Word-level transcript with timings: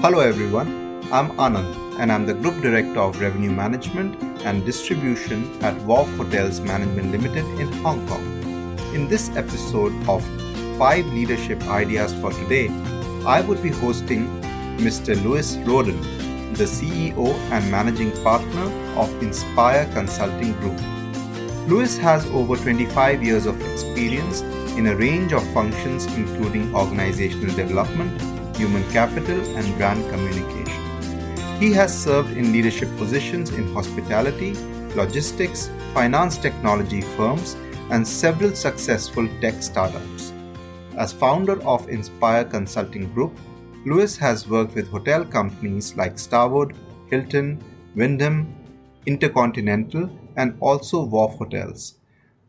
Hello 0.00 0.20
everyone, 0.20 0.68
I'm 1.12 1.30
Anand 1.38 1.74
and 1.98 2.12
I'm 2.12 2.24
the 2.24 2.32
Group 2.32 2.62
Director 2.62 3.00
of 3.00 3.20
Revenue 3.20 3.50
Management 3.50 4.22
and 4.44 4.64
Distribution 4.64 5.60
at 5.60 5.74
Wharf 5.86 6.08
Hotels 6.16 6.60
Management 6.60 7.10
Limited 7.10 7.44
in 7.58 7.72
Hong 7.82 8.06
Kong. 8.06 8.22
In 8.94 9.08
this 9.08 9.28
episode 9.30 9.92
of 10.08 10.22
5 10.78 11.04
Leadership 11.06 11.60
Ideas 11.64 12.14
for 12.20 12.30
Today, 12.30 12.68
I 13.26 13.40
would 13.40 13.60
be 13.60 13.70
hosting 13.70 14.28
Mr. 14.78 15.20
Louis 15.24 15.56
Roden, 15.66 16.00
the 16.54 16.62
CEO 16.62 17.34
and 17.50 17.68
Managing 17.68 18.12
Partner 18.22 18.70
of 18.96 19.12
Inspire 19.20 19.84
Consulting 19.94 20.52
Group. 20.60 20.80
Louis 21.68 21.98
has 21.98 22.24
over 22.26 22.54
25 22.54 23.24
years 23.24 23.46
of 23.46 23.60
experience 23.72 24.42
in 24.78 24.86
a 24.86 24.94
range 24.94 25.32
of 25.32 25.42
functions 25.52 26.06
including 26.14 26.72
organizational 26.72 27.52
development, 27.56 28.37
human 28.58 28.84
capital, 28.90 29.40
and 29.56 29.76
brand 29.76 30.08
communication. 30.10 31.58
He 31.60 31.72
has 31.72 31.96
served 31.96 32.36
in 32.36 32.52
leadership 32.52 32.88
positions 32.96 33.50
in 33.50 33.72
hospitality, 33.72 34.54
logistics, 34.94 35.70
finance 35.94 36.36
technology 36.36 37.00
firms, 37.16 37.56
and 37.90 38.06
several 38.06 38.54
successful 38.54 39.28
tech 39.40 39.62
startups. 39.62 40.32
As 40.96 41.12
founder 41.12 41.62
of 41.62 41.88
Inspire 41.88 42.44
Consulting 42.44 43.12
Group, 43.14 43.32
Lewis 43.86 44.16
has 44.16 44.48
worked 44.48 44.74
with 44.74 44.88
hotel 44.88 45.24
companies 45.24 45.96
like 45.96 46.18
Starwood, 46.18 46.76
Hilton, 47.10 47.62
Wyndham, 47.94 48.54
Intercontinental, 49.06 50.10
and 50.36 50.56
also 50.60 51.04
Wharf 51.04 51.36
Hotels. 51.38 51.94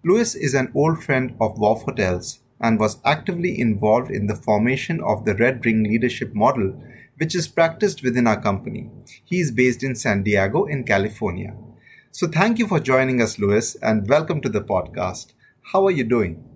Lewis 0.04 0.36
is 0.36 0.54
an 0.54 0.72
old 0.74 1.04
friend 1.04 1.36
of 1.40 1.58
Wharf 1.60 1.84
Hotels 1.84 2.40
and 2.62 2.80
was 2.80 3.00
actively 3.06 3.60
involved 3.60 4.12
in 4.12 4.28
the 4.28 4.36
formation 4.36 5.02
of 5.02 5.26
the 5.26 5.36
Red 5.36 5.66
Ring 5.66 5.84
leadership 5.84 6.34
model, 6.34 6.82
which 7.18 7.36
is 7.36 7.48
practiced 7.48 8.04
within 8.04 8.28
our 8.28 8.42
company. 8.42 8.90
He 9.24 9.40
is 9.40 9.52
based 9.52 9.84
in 9.84 9.96
San 9.96 10.24
Diego, 10.24 10.66
in 10.66 10.84
California. 10.84 11.56
So, 12.12 12.28
thank 12.28 12.60
you 12.60 12.68
for 12.68 12.80
joining 12.80 13.22
us, 13.22 13.38
Louis, 13.40 13.76
and 13.82 14.08
welcome 14.10 14.42
to 14.42 14.50
the 14.50 14.62
podcast. 14.62 15.34
How 15.72 15.86
are 15.86 15.92
you 15.92 16.04
doing? 16.04 16.49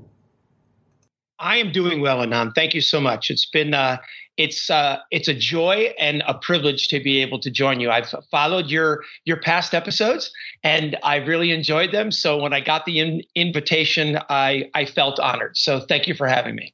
I 1.39 1.58
am 1.58 1.72
doing 1.72 2.02
well, 2.02 2.20
Anand. 2.20 2.56
Thank 2.56 2.73
you 2.73 2.81
so 2.81 3.02
much. 3.02 3.30
It's 3.30 3.45
been 3.45 3.73
uh, 3.73 3.98
it's 4.38 4.70
uh, 4.70 4.98
it's 5.12 5.28
a 5.28 5.34
joy 5.34 5.94
and 6.00 6.23
a 6.28 6.34
privilege 6.36 6.88
to 6.90 7.00
be 7.00 7.22
able 7.22 7.40
to 7.40 7.52
join 7.52 7.80
you. 7.80 7.90
I've 7.90 8.14
followed 8.31 8.67
your 8.67 9.03
your 9.25 9.38
past 9.42 9.73
episodes, 9.73 10.31
and 10.64 10.98
I 11.03 11.17
really 11.17 11.52
enjoyed 11.52 11.92
them. 11.92 12.12
So 12.12 12.38
when 12.38 12.53
I 12.53 12.59
got 12.59 12.86
the 12.86 13.00
in- 13.00 13.23
invitation, 13.36 14.20
I 14.30 14.70
I 14.73 14.86
felt 14.86 15.20
honored. 15.20 15.58
So 15.58 15.80
thank 15.80 16.08
you 16.08 16.14
for 16.14 16.28
having 16.28 16.56
me. 16.56 16.73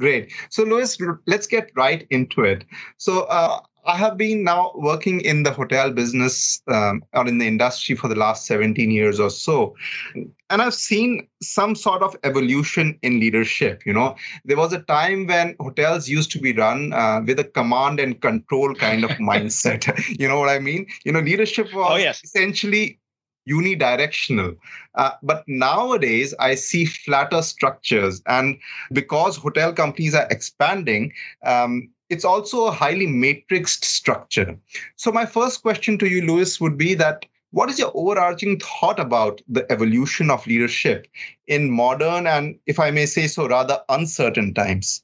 Great. 0.00 0.32
So, 0.48 0.62
Louis, 0.62 0.96
let's 1.26 1.46
get 1.46 1.70
right 1.76 2.06
into 2.08 2.42
it. 2.42 2.64
So, 2.96 3.24
uh, 3.24 3.60
I 3.90 3.96
have 3.96 4.16
been 4.16 4.44
now 4.44 4.70
working 4.76 5.20
in 5.22 5.42
the 5.42 5.50
hotel 5.50 5.90
business 5.90 6.62
um, 6.68 7.02
or 7.12 7.26
in 7.26 7.38
the 7.38 7.48
industry 7.48 7.96
for 7.96 8.06
the 8.06 8.14
last 8.14 8.46
17 8.46 8.88
years 8.88 9.18
or 9.18 9.30
so. 9.30 9.74
And 10.14 10.62
I've 10.62 10.74
seen 10.74 11.26
some 11.42 11.74
sort 11.74 12.00
of 12.02 12.16
evolution 12.22 12.96
in 13.02 13.18
leadership. 13.18 13.84
You 13.84 13.92
know, 13.92 14.14
there 14.44 14.56
was 14.56 14.72
a 14.72 14.82
time 14.82 15.26
when 15.26 15.56
hotels 15.58 16.08
used 16.08 16.30
to 16.32 16.38
be 16.38 16.52
run 16.52 16.92
uh, 16.92 17.22
with 17.26 17.40
a 17.40 17.44
command 17.44 17.98
and 17.98 18.20
control 18.20 18.76
kind 18.76 19.02
of 19.02 19.10
mindset. 19.30 19.82
you 20.20 20.28
know 20.28 20.38
what 20.38 20.50
I 20.50 20.60
mean? 20.60 20.86
You 21.04 21.10
know, 21.10 21.20
leadership 21.20 21.74
was 21.74 21.90
oh, 21.90 21.96
yes. 21.96 22.22
essentially 22.22 23.00
unidirectional. 23.48 24.56
Uh, 24.94 25.12
but 25.24 25.42
nowadays, 25.48 26.32
I 26.38 26.54
see 26.54 26.84
flatter 26.84 27.42
structures. 27.42 28.22
And 28.26 28.56
because 28.92 29.36
hotel 29.36 29.72
companies 29.72 30.14
are 30.14 30.28
expanding, 30.30 31.12
um, 31.44 31.88
it's 32.10 32.24
also 32.24 32.66
a 32.66 32.72
highly 32.72 33.06
matrixed 33.06 33.84
structure. 33.84 34.58
So, 34.96 35.10
my 35.12 35.24
first 35.24 35.62
question 35.62 35.96
to 35.98 36.08
you, 36.08 36.26
Louis, 36.26 36.60
would 36.60 36.76
be 36.76 36.94
that 36.94 37.24
what 37.52 37.70
is 37.70 37.78
your 37.78 37.92
overarching 37.94 38.60
thought 38.60 39.00
about 39.00 39.40
the 39.48 39.70
evolution 39.72 40.30
of 40.30 40.46
leadership 40.46 41.06
in 41.46 41.70
modern 41.70 42.26
and, 42.26 42.58
if 42.66 42.78
I 42.78 42.90
may 42.90 43.06
say 43.06 43.26
so, 43.26 43.48
rather 43.48 43.80
uncertain 43.88 44.54
times? 44.54 45.02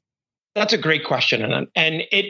That's 0.55 0.73
a 0.73 0.79
great 0.79 1.05
question, 1.05 1.43
and 1.43 1.69
and 1.75 2.03
it 2.11 2.27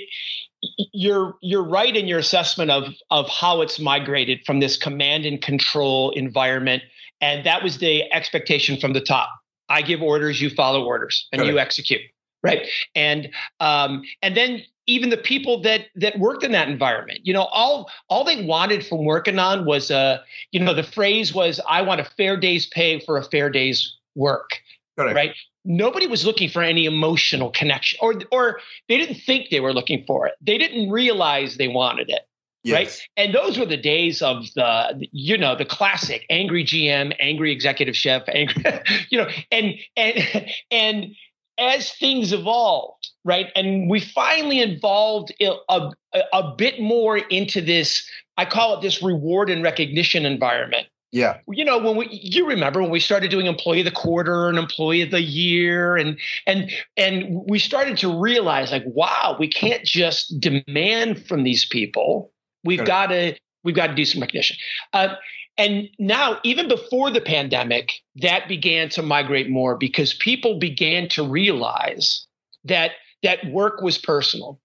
you're 0.92 1.36
you're 1.42 1.66
right 1.66 1.97
in 1.97 2.06
your 2.06 2.19
assessment 2.19 2.70
of 2.70 2.84
of 3.10 3.28
how 3.28 3.60
it's 3.62 3.78
migrated 3.78 4.41
from 4.44 4.60
this 4.60 4.76
command 4.76 5.25
and 5.25 5.41
control 5.41 6.10
environment, 6.10 6.82
and 7.20 7.47
that 7.47 7.62
was 7.62 7.78
the 7.78 8.12
expectation 8.12 8.78
from 8.78 8.92
the 8.92 9.00
top. 9.00 9.31
I 9.69 9.82
give 9.82 10.03
orders, 10.03 10.41
you 10.41 10.50
follow 10.50 10.84
orders, 10.84 11.28
and 11.32 11.44
you 11.44 11.59
execute 11.59 12.00
right 12.46 12.68
and 12.94 13.28
um, 13.60 14.02
and 14.22 14.36
then 14.36 14.62
even 14.86 15.10
the 15.10 15.16
people 15.16 15.60
that 15.62 15.86
that 15.94 16.18
worked 16.18 16.44
in 16.44 16.52
that 16.52 16.68
environment 16.68 17.20
you 17.24 17.32
know 17.32 17.44
all 17.52 17.90
all 18.08 18.24
they 18.24 18.44
wanted 18.44 18.86
from 18.86 19.04
working 19.04 19.38
on 19.38 19.64
was 19.64 19.90
uh 19.90 20.18
you 20.52 20.60
know 20.60 20.74
the 20.74 20.82
phrase 20.82 21.34
was 21.34 21.60
i 21.68 21.82
want 21.82 22.00
a 22.00 22.04
fair 22.04 22.36
day's 22.36 22.66
pay 22.66 23.00
for 23.00 23.16
a 23.16 23.24
fair 23.24 23.50
day's 23.50 23.96
work 24.14 24.50
Correct. 24.96 25.14
right 25.14 25.34
nobody 25.64 26.06
was 26.06 26.24
looking 26.24 26.48
for 26.48 26.62
any 26.62 26.86
emotional 26.86 27.50
connection 27.50 27.98
or 28.00 28.14
or 28.30 28.60
they 28.88 28.96
didn't 28.96 29.16
think 29.16 29.50
they 29.50 29.60
were 29.60 29.74
looking 29.74 30.04
for 30.06 30.26
it 30.26 30.34
they 30.40 30.56
didn't 30.56 30.90
realize 30.90 31.56
they 31.56 31.68
wanted 31.68 32.08
it 32.08 32.22
yes. 32.62 32.74
right 32.74 33.08
and 33.16 33.34
those 33.34 33.58
were 33.58 33.66
the 33.66 33.76
days 33.76 34.22
of 34.22 34.46
the 34.54 35.06
you 35.12 35.36
know 35.36 35.56
the 35.56 35.64
classic 35.64 36.24
angry 36.30 36.64
gm 36.64 37.14
angry 37.18 37.52
executive 37.52 37.96
chef 37.96 38.22
angry 38.28 38.64
you 39.10 39.18
know 39.18 39.28
and 39.50 39.74
and 39.96 40.46
and 40.70 41.16
as 41.58 41.92
things 41.92 42.32
evolved, 42.32 43.10
right, 43.24 43.46
and 43.54 43.88
we 43.88 44.00
finally 44.00 44.60
evolved 44.60 45.32
a, 45.40 45.90
a, 46.32 46.54
bit 46.56 46.80
more 46.80 47.18
into 47.18 47.60
this, 47.60 48.08
I 48.36 48.44
call 48.44 48.78
it 48.78 48.82
this 48.82 49.02
reward 49.02 49.50
and 49.50 49.62
recognition 49.62 50.26
environment. 50.26 50.86
Yeah. 51.12 51.38
You 51.48 51.64
know, 51.64 51.78
when 51.78 51.96
we 51.96 52.08
you 52.10 52.46
remember 52.46 52.82
when 52.82 52.90
we 52.90 53.00
started 53.00 53.30
doing 53.30 53.46
employee 53.46 53.80
of 53.80 53.84
the 53.86 53.90
quarter 53.90 54.48
and 54.48 54.58
employee 54.58 55.02
of 55.02 55.10
the 55.10 55.22
year 55.22 55.96
and 55.96 56.18
and 56.46 56.70
and 56.96 57.42
we 57.48 57.58
started 57.58 57.96
to 57.98 58.20
realize 58.20 58.72
like 58.72 58.82
wow, 58.86 59.36
we 59.38 59.48
can't 59.48 59.84
just 59.84 60.38
demand 60.40 61.24
from 61.26 61.44
these 61.44 61.64
people. 61.64 62.32
We've 62.64 62.84
got 62.84 63.06
to 63.06 63.34
we've 63.64 63.74
got 63.74 63.86
to 63.86 63.94
do 63.94 64.04
some 64.04 64.20
recognition. 64.20 64.56
Uh, 64.92 65.14
and 65.58 65.88
now, 65.98 66.38
even 66.42 66.68
before 66.68 67.10
the 67.10 67.20
pandemic, 67.20 67.92
that 68.16 68.46
began 68.46 68.88
to 68.90 69.02
migrate 69.02 69.48
more 69.48 69.76
because 69.76 70.12
people 70.12 70.58
began 70.58 71.08
to 71.10 71.26
realize 71.26 72.26
that 72.64 72.92
that 73.22 73.44
work 73.50 73.80
was 73.80 73.96
personal. 73.96 74.60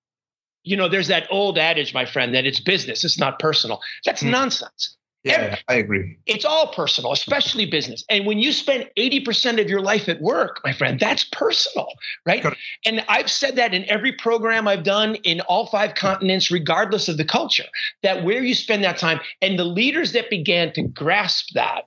You 0.63 0.75
know, 0.75 0.90
there's 0.90 1.07
that 1.07 1.28
old 1.31 1.57
adage, 1.57 1.94
my 1.94 2.06
friend, 2.06 2.35
that 2.35 2.46
it's 2.46 2.59
business, 2.59 3.06
it's 3.06 3.18
not 3.18 3.40
personal. 3.40 3.81
That's 4.06 4.22
mm. 4.22 4.31
nonsense. 4.31 4.97
Yeah, 5.24 5.34
Every, 5.34 5.58
I 5.68 5.74
agree. 5.76 6.18
It's 6.26 6.46
all 6.46 6.74
personal, 6.74 7.12
especially 7.12 7.68
business. 7.68 8.04
And 8.09 8.26
when 8.26 8.40
you 8.40 8.52
spend 8.52 8.90
80% 8.98 9.62
of 9.62 9.70
your 9.70 9.82
life 9.82 10.09
at 10.09 10.20
work, 10.20 10.62
my 10.64 10.74
friend, 10.74 11.00
that's 11.00 11.26
personal, 11.26 11.88
right? 12.26 12.44
And 12.86 13.06
I've 13.08 13.30
said 13.30 13.56
that 13.58 13.74
in 13.74 13.88
every 13.88 14.14
program 14.14 14.68
I've 14.68 14.84
done 14.84 15.16
in 15.16 15.42
all 15.42 15.68
five 15.68 15.94
continents, 15.94 16.50
regardless 16.50 17.08
of 17.08 17.18
the 17.18 17.26
culture, 17.26 17.66
that 18.02 18.24
where 18.24 18.44
you 18.44 18.56
spend 18.56 18.84
that 18.84 18.98
time 18.98 19.20
and 19.42 19.59
the 19.59 19.64
leaders 19.64 20.14
that 20.14 20.32
began 20.32 20.74
to 20.74 20.82
grasp 20.84 21.50
that 21.53 21.84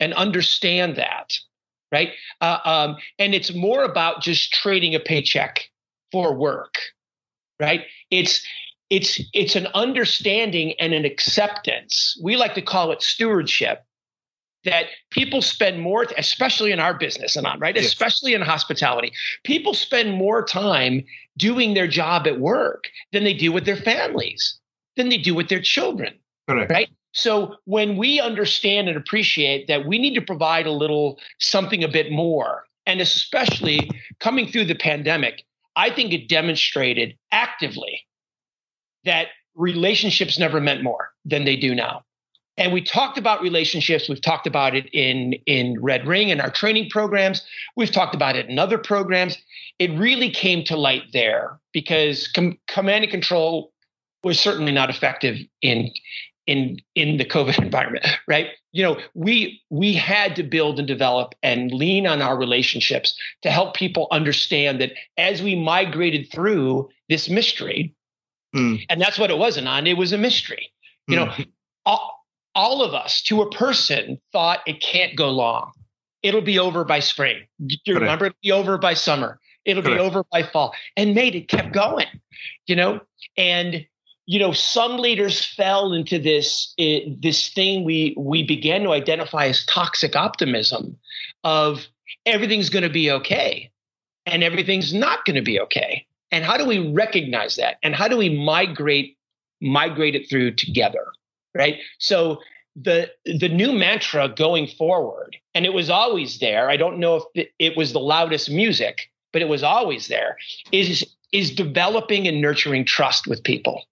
and 0.00 0.14
understand 0.14 0.96
that, 0.96 1.36
right? 1.92 2.12
Uh, 2.40 2.58
um, 2.64 2.96
and 3.18 3.34
it's 3.34 3.52
more 3.52 3.84
about 3.84 4.22
just 4.22 4.54
trading 4.54 4.94
a 4.94 5.00
paycheck 5.00 5.68
for 6.10 6.34
work, 6.34 6.76
right? 7.60 7.84
It's 8.10 8.42
it's 8.90 9.20
it's 9.32 9.56
an 9.56 9.66
understanding 9.74 10.74
and 10.80 10.92
an 10.92 11.04
acceptance 11.04 12.18
we 12.22 12.36
like 12.36 12.54
to 12.54 12.62
call 12.62 12.90
it 12.90 13.02
stewardship 13.02 13.84
that 14.64 14.86
people 15.10 15.40
spend 15.40 15.80
more 15.80 16.06
especially 16.16 16.72
in 16.72 16.80
our 16.80 16.94
business 16.94 17.36
and 17.36 17.46
on 17.46 17.58
right 17.58 17.76
yes. 17.76 17.86
especially 17.86 18.34
in 18.34 18.40
hospitality 18.40 19.12
people 19.44 19.74
spend 19.74 20.12
more 20.12 20.44
time 20.44 21.04
doing 21.36 21.74
their 21.74 21.86
job 21.86 22.26
at 22.26 22.40
work 22.40 22.84
than 23.12 23.24
they 23.24 23.34
do 23.34 23.52
with 23.52 23.64
their 23.64 23.76
families 23.76 24.58
than 24.96 25.08
they 25.08 25.18
do 25.18 25.34
with 25.34 25.48
their 25.48 25.62
children 25.62 26.14
Correct. 26.48 26.70
right 26.70 26.88
so 27.12 27.56
when 27.64 27.96
we 27.96 28.20
understand 28.20 28.88
and 28.88 28.96
appreciate 28.96 29.66
that 29.68 29.86
we 29.86 29.98
need 29.98 30.14
to 30.14 30.22
provide 30.22 30.66
a 30.66 30.72
little 30.72 31.18
something 31.38 31.84
a 31.84 31.88
bit 31.88 32.10
more 32.10 32.64
and 32.86 33.00
especially 33.00 33.90
coming 34.18 34.48
through 34.48 34.64
the 34.64 34.74
pandemic 34.74 35.44
i 35.76 35.90
think 35.90 36.12
it 36.12 36.28
demonstrated 36.28 37.16
actively 37.32 38.02
that 39.04 39.28
relationships 39.54 40.38
never 40.38 40.60
meant 40.60 40.82
more 40.82 41.10
than 41.24 41.44
they 41.44 41.56
do 41.56 41.74
now. 41.74 42.04
And 42.58 42.72
we 42.72 42.82
talked 42.82 43.18
about 43.18 43.40
relationships. 43.40 44.08
We've 44.08 44.20
talked 44.20 44.46
about 44.46 44.74
it 44.74 44.88
in, 44.92 45.34
in 45.46 45.80
Red 45.80 46.06
Ring 46.06 46.30
and 46.32 46.40
our 46.40 46.50
training 46.50 46.90
programs. 46.90 47.46
We've 47.76 47.90
talked 47.90 48.16
about 48.16 48.34
it 48.34 48.48
in 48.48 48.58
other 48.58 48.78
programs. 48.78 49.38
It 49.78 49.96
really 49.96 50.28
came 50.28 50.64
to 50.64 50.76
light 50.76 51.04
there 51.12 51.58
because 51.72 52.26
com- 52.26 52.58
command 52.66 53.04
and 53.04 53.10
control 53.12 53.72
was 54.24 54.40
certainly 54.40 54.72
not 54.72 54.90
effective 54.90 55.38
in 55.62 55.92
in 56.48 56.78
in 56.96 57.18
the 57.18 57.24
COVID 57.24 57.58
environment, 57.62 58.04
right? 58.26 58.48
You 58.72 58.82
know, 58.82 58.98
we 59.14 59.62
we 59.70 59.92
had 59.92 60.34
to 60.36 60.42
build 60.42 60.80
and 60.80 60.88
develop 60.88 61.34
and 61.44 61.70
lean 61.70 62.08
on 62.08 62.20
our 62.20 62.36
relationships 62.36 63.16
to 63.42 63.50
help 63.50 63.76
people 63.76 64.08
understand 64.10 64.80
that 64.80 64.92
as 65.16 65.42
we 65.42 65.54
migrated 65.54 66.32
through 66.32 66.88
this 67.08 67.28
mystery, 67.28 67.94
Mm. 68.54 68.84
And 68.88 69.00
that's 69.00 69.18
what 69.18 69.30
it 69.30 69.38
was, 69.38 69.56
Anand. 69.58 69.88
It 69.88 69.94
was 69.94 70.12
a 70.12 70.18
mystery. 70.18 70.72
You 71.06 71.16
know, 71.16 71.26
hmm. 71.26 71.42
all, 71.86 72.26
all 72.54 72.82
of 72.82 72.92
us 72.92 73.22
to 73.22 73.40
a 73.40 73.50
person 73.50 74.20
thought 74.30 74.60
it 74.66 74.82
can't 74.82 75.16
go 75.16 75.30
long. 75.30 75.72
It'll 76.22 76.42
be 76.42 76.58
over 76.58 76.84
by 76.84 77.00
spring. 77.00 77.46
Do 77.64 77.76
you 77.86 77.94
Correct. 77.94 78.02
remember? 78.02 78.26
It'll 78.26 78.38
be 78.42 78.52
over 78.52 78.76
by 78.76 78.92
summer. 78.92 79.40
It'll 79.64 79.82
Correct. 79.82 79.98
be 79.98 80.04
over 80.04 80.24
by 80.30 80.42
fall. 80.42 80.74
And 80.96 81.14
mate, 81.14 81.34
it 81.34 81.48
kept 81.48 81.72
going, 81.72 82.06
you 82.66 82.76
know? 82.76 83.00
And 83.36 83.86
you 84.26 84.38
know, 84.38 84.52
some 84.52 84.98
leaders 84.98 85.42
fell 85.42 85.94
into 85.94 86.18
this 86.18 86.74
uh, 86.78 86.98
this 87.18 87.48
thing 87.48 87.84
we 87.84 88.14
we 88.18 88.42
began 88.42 88.82
to 88.82 88.92
identify 88.92 89.46
as 89.46 89.64
toxic 89.64 90.14
optimism 90.14 90.98
of 91.44 91.86
everything's 92.26 92.68
going 92.68 92.82
to 92.82 92.90
be 92.90 93.10
okay 93.10 93.70
and 94.26 94.44
everything's 94.44 94.92
not 94.92 95.24
going 95.24 95.36
to 95.36 95.42
be 95.42 95.58
okay. 95.58 96.06
And 96.30 96.44
how 96.44 96.56
do 96.56 96.64
we 96.64 96.92
recognize 96.92 97.56
that? 97.56 97.78
And 97.82 97.94
how 97.94 98.08
do 98.08 98.16
we 98.16 98.28
migrate 98.28 99.16
migrate 99.60 100.14
it 100.14 100.28
through 100.28 100.52
together? 100.52 101.06
Right? 101.54 101.78
So 101.98 102.38
the 102.76 103.10
the 103.24 103.48
new 103.48 103.72
mantra 103.72 104.28
going 104.28 104.66
forward, 104.66 105.36
and 105.54 105.64
it 105.64 105.72
was 105.72 105.90
always 105.90 106.38
there. 106.38 106.70
I 106.70 106.76
don't 106.76 106.98
know 106.98 107.24
if 107.34 107.48
it 107.58 107.76
was 107.76 107.92
the 107.92 108.00
loudest 108.00 108.50
music, 108.50 109.10
but 109.32 109.42
it 109.42 109.48
was 109.48 109.62
always 109.62 110.08
there. 110.08 110.36
Is 110.72 111.04
is 111.32 111.50
developing 111.50 112.26
and 112.26 112.40
nurturing 112.40 112.84
trust 112.84 113.26
with 113.26 113.42
people 113.42 113.84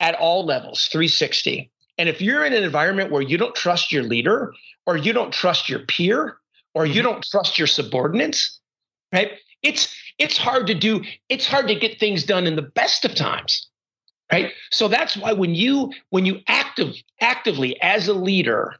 at 0.00 0.14
all 0.16 0.44
levels, 0.44 0.86
360. 0.86 1.70
And 1.96 2.08
if 2.08 2.20
you're 2.20 2.44
in 2.44 2.52
an 2.52 2.64
environment 2.64 3.12
where 3.12 3.22
you 3.22 3.38
don't 3.38 3.54
trust 3.54 3.92
your 3.92 4.02
leader, 4.02 4.52
or 4.86 4.96
you 4.96 5.12
don't 5.12 5.32
trust 5.32 5.68
your 5.68 5.80
peer, 5.80 6.38
or 6.74 6.86
you 6.86 6.94
mm-hmm. 6.94 7.12
don't 7.12 7.24
trust 7.24 7.58
your 7.58 7.68
subordinates, 7.68 8.58
right? 9.12 9.32
It's 9.62 9.94
it's 10.18 10.36
hard 10.36 10.66
to 10.68 10.74
do, 10.74 11.02
it's 11.28 11.46
hard 11.46 11.68
to 11.68 11.74
get 11.74 11.98
things 11.98 12.24
done 12.24 12.46
in 12.46 12.56
the 12.56 12.62
best 12.62 13.04
of 13.04 13.14
times. 13.14 13.68
Right. 14.30 14.52
So 14.70 14.88
that's 14.88 15.14
why 15.14 15.34
when 15.34 15.54
you 15.54 15.92
when 16.08 16.24
you 16.24 16.40
active 16.48 16.94
actively 17.20 17.78
as 17.82 18.08
a 18.08 18.14
leader 18.14 18.76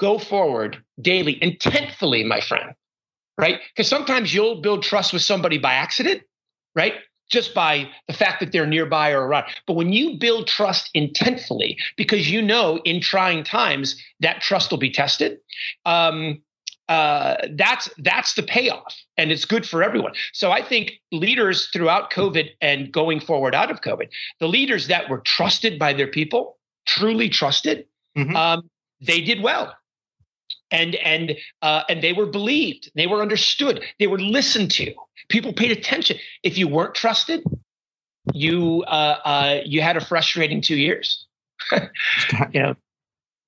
go 0.00 0.18
forward 0.18 0.82
daily, 1.00 1.36
intentfully, 1.36 2.24
my 2.24 2.40
friend, 2.40 2.74
right? 3.36 3.60
Because 3.74 3.88
sometimes 3.88 4.34
you'll 4.34 4.60
build 4.60 4.82
trust 4.82 5.12
with 5.12 5.22
somebody 5.22 5.58
by 5.58 5.74
accident, 5.74 6.22
right? 6.74 6.94
just 7.28 7.54
by 7.54 7.88
the 8.06 8.12
fact 8.12 8.40
that 8.40 8.52
they're 8.52 8.66
nearby 8.66 9.10
or 9.10 9.26
around. 9.26 9.46
But 9.66 9.74
when 9.74 9.92
you 9.92 10.16
build 10.18 10.46
trust 10.46 10.90
intentfully, 10.94 11.76
because 11.96 12.30
you 12.30 12.40
know 12.42 12.78
in 12.84 13.00
trying 13.00 13.44
times 13.44 14.02
that 14.20 14.40
trust 14.40 14.70
will 14.70 14.78
be 14.78 14.90
tested, 14.90 15.38
um, 15.84 16.40
uh, 16.88 17.36
that's 17.52 17.88
that's 17.98 18.34
the 18.34 18.42
payoff, 18.42 18.94
and 19.16 19.30
it's 19.30 19.44
good 19.44 19.66
for 19.68 19.82
everyone. 19.82 20.12
So 20.32 20.50
I 20.50 20.62
think 20.62 20.92
leaders 21.12 21.68
throughout 21.72 22.10
COVID 22.10 22.50
and 22.60 22.90
going 22.92 23.20
forward 23.20 23.54
out 23.54 23.70
of 23.70 23.80
COVID, 23.80 24.08
the 24.40 24.48
leaders 24.48 24.88
that 24.88 25.08
were 25.08 25.18
trusted 25.18 25.78
by 25.78 25.92
their 25.92 26.06
people, 26.06 26.58
truly 26.86 27.28
trusted, 27.28 27.86
mm-hmm. 28.16 28.34
um, 28.34 28.70
they 29.00 29.20
did 29.20 29.42
well 29.42 29.74
and 30.70 30.94
and 30.96 31.36
uh, 31.62 31.82
and 31.88 32.02
they 32.02 32.12
were 32.12 32.26
believed 32.26 32.90
they 32.94 33.06
were 33.06 33.22
understood 33.22 33.82
they 33.98 34.06
were 34.06 34.18
listened 34.18 34.70
to 34.70 34.92
people 35.28 35.52
paid 35.52 35.70
attention 35.70 36.16
if 36.42 36.58
you 36.58 36.68
weren't 36.68 36.94
trusted 36.94 37.42
you 38.34 38.84
uh, 38.86 39.18
uh, 39.24 39.60
you 39.64 39.80
had 39.80 39.96
a 39.96 40.04
frustrating 40.04 40.60
two 40.60 40.76
years 40.76 41.26
you 42.52 42.62
know 42.62 42.74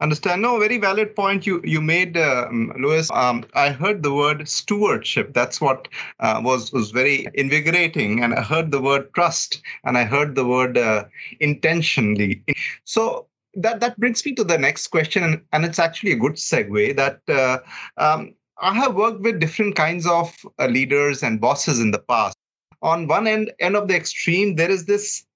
understand? 0.00 0.42
No 0.42 0.58
very 0.58 0.78
valid 0.78 1.14
point 1.14 1.46
you 1.46 1.60
you 1.64 1.80
made 1.80 2.16
um, 2.16 2.72
lewis 2.78 3.08
um, 3.12 3.44
i 3.54 3.70
heard 3.70 4.02
the 4.02 4.14
word 4.14 4.48
stewardship. 4.48 5.32
That's 5.34 5.60
what 5.60 5.88
uh, 6.20 6.40
was 6.42 6.72
was 6.72 6.90
very 6.90 7.26
invigorating. 7.34 8.22
And 8.22 8.34
i 8.34 8.42
heard 8.42 8.70
the 8.70 8.80
word 8.80 9.12
trust. 9.14 9.62
And 9.84 9.98
i 9.98 10.04
heard 10.04 10.34
the 10.34 10.46
word 10.46 10.78
uh, 10.78 11.04
intentionally. 11.40 12.42
So 12.84 13.26
that 13.54 13.80
that 13.80 13.98
brings 13.98 14.24
me 14.24 14.34
to 14.34 14.44
the 14.44 14.58
next 14.58 14.88
question, 14.88 15.22
and, 15.24 15.40
and 15.52 15.64
it's 15.64 15.78
actually 15.78 16.12
a 16.12 16.16
good 16.16 16.34
segue. 16.34 16.96
That 16.96 17.20
uh, 17.28 17.58
um, 17.96 18.34
I 18.60 18.74
have 18.74 18.94
worked 18.94 19.22
with 19.22 19.40
different 19.40 19.74
kinds 19.74 20.06
of 20.06 20.34
uh, 20.58 20.66
leaders 20.66 21.22
and 21.22 21.40
bosses 21.40 21.80
in 21.80 21.90
the 21.90 21.98
past. 21.98 22.36
On 22.82 23.06
one 23.06 23.26
end 23.26 23.52
end 23.60 23.76
of 23.76 23.88
the 23.88 23.96
extreme, 23.96 24.56
there 24.56 24.70
is 24.70 24.86
this 24.86 25.26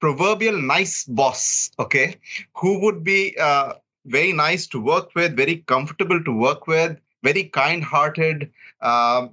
proverbial 0.00 0.60
nice 0.60 1.04
boss, 1.04 1.70
okay, 1.78 2.16
who 2.54 2.80
would 2.80 3.02
be 3.02 3.36
uh, 3.38 3.72
very 4.08 4.32
nice 4.32 4.66
to 4.68 4.80
work 4.80 5.14
with, 5.14 5.36
very 5.36 5.58
comfortable 5.66 6.22
to 6.22 6.32
work 6.32 6.66
with, 6.66 6.98
very 7.22 7.44
kind-hearted, 7.44 8.50
um, 8.80 9.30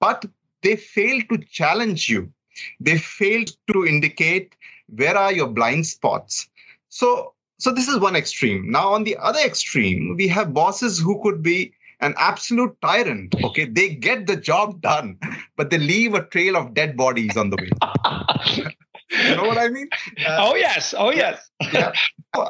but 0.00 0.24
they 0.62 0.76
fail 0.76 1.20
to 1.30 1.38
challenge 1.38 2.08
you. 2.08 2.32
They 2.80 2.98
fail 2.98 3.44
to 3.72 3.86
indicate 3.86 4.56
where 4.88 5.16
are 5.16 5.32
your 5.32 5.48
blind 5.48 5.86
spots. 5.86 6.48
So 6.88 7.34
so 7.60 7.72
this 7.72 7.88
is 7.88 7.98
one 7.98 8.14
extreme. 8.14 8.70
Now, 8.70 8.92
on 8.92 9.02
the 9.02 9.16
other 9.16 9.40
extreme, 9.40 10.14
we 10.16 10.28
have 10.28 10.54
bosses 10.54 11.00
who 11.00 11.20
could 11.22 11.42
be 11.42 11.72
an 12.00 12.14
absolute 12.16 12.80
tyrant. 12.80 13.34
Okay, 13.42 13.64
they 13.64 13.88
get 13.88 14.28
the 14.28 14.36
job 14.36 14.80
done, 14.80 15.18
but 15.56 15.70
they 15.70 15.78
leave 15.78 16.14
a 16.14 16.24
trail 16.26 16.56
of 16.56 16.74
dead 16.74 16.96
bodies 16.96 17.36
on 17.36 17.50
the 17.50 17.56
way. 17.56 18.68
you 19.26 19.36
know 19.36 19.44
what 19.44 19.58
I 19.58 19.68
mean? 19.68 19.88
Uh, 20.26 20.36
oh 20.40 20.54
yes, 20.54 20.94
oh 20.96 21.10
yes. 21.10 21.50
yeah. 21.72 21.92
Uh, 22.34 22.48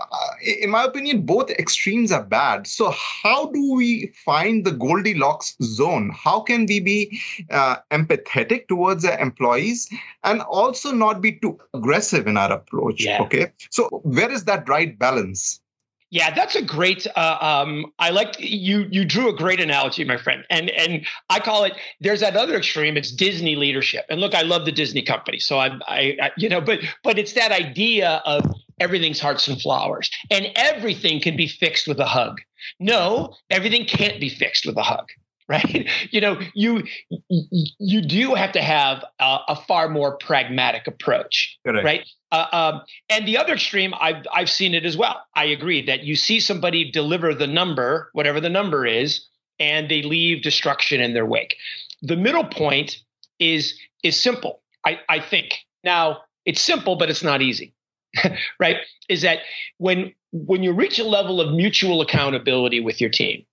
in 0.63 0.71
my 0.71 0.85
opinion, 0.85 1.23
both 1.23 1.51
extremes 1.51 2.13
are 2.13 2.25
bad. 2.25 2.67
So 2.67 2.91
how 2.91 3.51
do 3.51 3.75
we 3.75 4.13
find 4.25 4.65
the 4.65 4.73
Goldilocks 4.73 5.57
zone? 5.63 6.11
How 6.15 6.41
can 6.41 6.67
we 6.67 6.81
be 6.81 7.21
uh, 7.51 7.77
empathetic 7.91 8.69
towards 8.69 9.03
the 9.03 9.21
employees 9.21 9.89
and 10.25 10.43
also 10.43 10.93
not 10.93 11.21
be 11.21 11.33
too 11.33 11.59
aggressive 11.75 12.27
in 12.27 12.37
our 12.37 12.53
approach? 12.53 13.05
Yeah. 13.05 13.23
Okay. 13.23 13.53
So 13.71 13.89
where 14.03 14.31
is 14.31 14.45
that 14.45 14.69
right 14.69 14.99
balance? 14.99 15.61
Yeah, 16.11 16.35
that's 16.35 16.55
a 16.55 16.63
great. 16.63 17.07
Uh, 17.17 17.37
um, 17.41 17.93
I 17.99 18.11
like 18.11 18.37
you. 18.39 18.87
You 18.91 19.05
drew 19.05 19.29
a 19.29 19.37
great 19.37 19.61
analogy, 19.61 20.05
my 20.05 20.17
friend, 20.17 20.43
and 20.49 20.71
and 20.71 21.07
I 21.29 21.39
call 21.39 21.65
it. 21.65 21.75
There's 22.01 22.21
that 22.21 22.35
other 22.35 22.57
extreme. 22.57 22.97
It's 22.97 23.13
Disney 23.13 23.57
leadership, 23.57 24.07
and 24.09 24.19
look, 24.21 24.35
I 24.35 24.43
love 24.43 24.65
the 24.65 24.73
Disney 24.73 25.03
company, 25.03 25.39
so 25.39 25.59
I, 25.59 25.79
I, 25.87 26.17
I 26.23 26.31
you 26.39 26.49
know, 26.49 26.63
but 26.63 26.81
but 27.05 27.19
it's 27.19 27.35
that 27.35 27.53
idea 27.53 28.23
of 28.25 28.43
everything's 28.81 29.21
hearts 29.21 29.49
and 29.49 29.61
flowers, 29.61 30.11
and 30.31 30.47
everything 30.57 31.21
can 31.21 31.37
be 31.37 31.47
fixed 31.47 31.87
with 31.87 32.01
a 32.01 32.07
hug. 32.07 32.41
No, 32.81 33.35
everything 33.51 33.85
can't 33.85 34.19
be 34.19 34.31
fixed 34.31 34.65
with 34.65 34.79
a 34.79 34.83
hug 34.83 35.09
right? 35.49 35.89
You 36.11 36.21
know 36.21 36.41
you 36.55 36.85
you 37.29 38.01
do 38.01 38.35
have 38.35 38.53
to 38.53 38.63
have 38.63 39.05
a, 39.21 39.39
a 39.49 39.57
far 39.57 39.89
more 39.89 40.17
pragmatic 40.17 40.87
approach 40.87 41.59
Correct. 41.67 41.85
right? 41.85 42.09
Uh, 42.31 42.47
um, 42.53 42.83
and 43.09 43.27
the 43.27 43.37
other 43.39 43.55
extreme 43.55 43.95
i've 44.01 44.25
i've 44.33 44.51
seen 44.51 44.75
it 44.75 44.85
as 44.85 44.97
well. 44.97 45.23
I 45.35 45.45
agree 45.45 45.85
that 45.87 46.05
you 46.05 46.17
see 46.17 46.41
somebody 46.41 46.91
deliver 46.91 47.35
the 47.35 47.47
number 47.47 48.11
whatever 48.13 48.41
the 48.41 48.49
number 48.49 48.87
is 48.87 49.27
and 49.59 49.89
they 49.91 50.03
leave 50.03 50.43
destruction 50.43 51.01
in 51.01 51.15
their 51.15 51.27
wake. 51.27 51.57
The 52.03 52.17
middle 52.17 52.45
point 52.45 52.99
is 53.39 53.79
is 54.03 54.21
simple 54.21 54.63
i 54.85 54.99
i 55.09 55.21
think. 55.21 55.55
Now 55.85 56.23
it's 56.45 56.61
simple 56.61 56.97
but 56.97 57.11
it's 57.11 57.23
not 57.23 57.43
easy 57.43 57.75
right? 58.61 58.77
Is 59.09 59.23
that 59.23 59.41
when 59.79 60.13
when 60.33 60.63
you 60.63 60.73
reach 60.73 60.99
a 60.99 61.05
level 61.05 61.41
of 61.41 61.55
mutual 61.55 62.01
accountability 62.01 62.81
with 62.81 63.01
your 63.01 63.11
team 63.11 63.45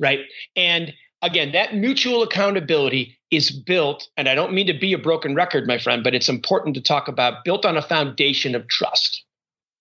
right? 0.00 0.20
And 0.56 0.92
again, 1.24 1.52
that 1.52 1.74
mutual 1.74 2.22
accountability 2.22 3.18
is 3.30 3.50
built, 3.50 4.08
and 4.16 4.28
I 4.28 4.34
don't 4.34 4.52
mean 4.52 4.66
to 4.66 4.78
be 4.78 4.92
a 4.92 4.98
broken 4.98 5.34
record, 5.34 5.66
my 5.66 5.78
friend, 5.78 6.04
but 6.04 6.14
it's 6.14 6.28
important 6.28 6.74
to 6.76 6.82
talk 6.82 7.08
about 7.08 7.44
built 7.44 7.64
on 7.64 7.76
a 7.76 7.82
foundation 7.82 8.54
of 8.54 8.68
trust. 8.68 9.24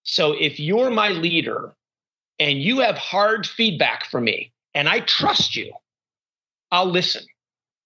So 0.04 0.34
if 0.34 0.60
you're 0.60 0.90
my 0.90 1.10
leader 1.10 1.76
and 2.40 2.60
you 2.60 2.80
have 2.80 2.98
hard 2.98 3.46
feedback 3.46 4.06
for 4.06 4.20
me 4.20 4.52
and 4.74 4.90
I 4.90 5.02
trust 5.02 5.56
you, 5.56 5.74
I'll 6.72 6.90
listen. 6.90 7.24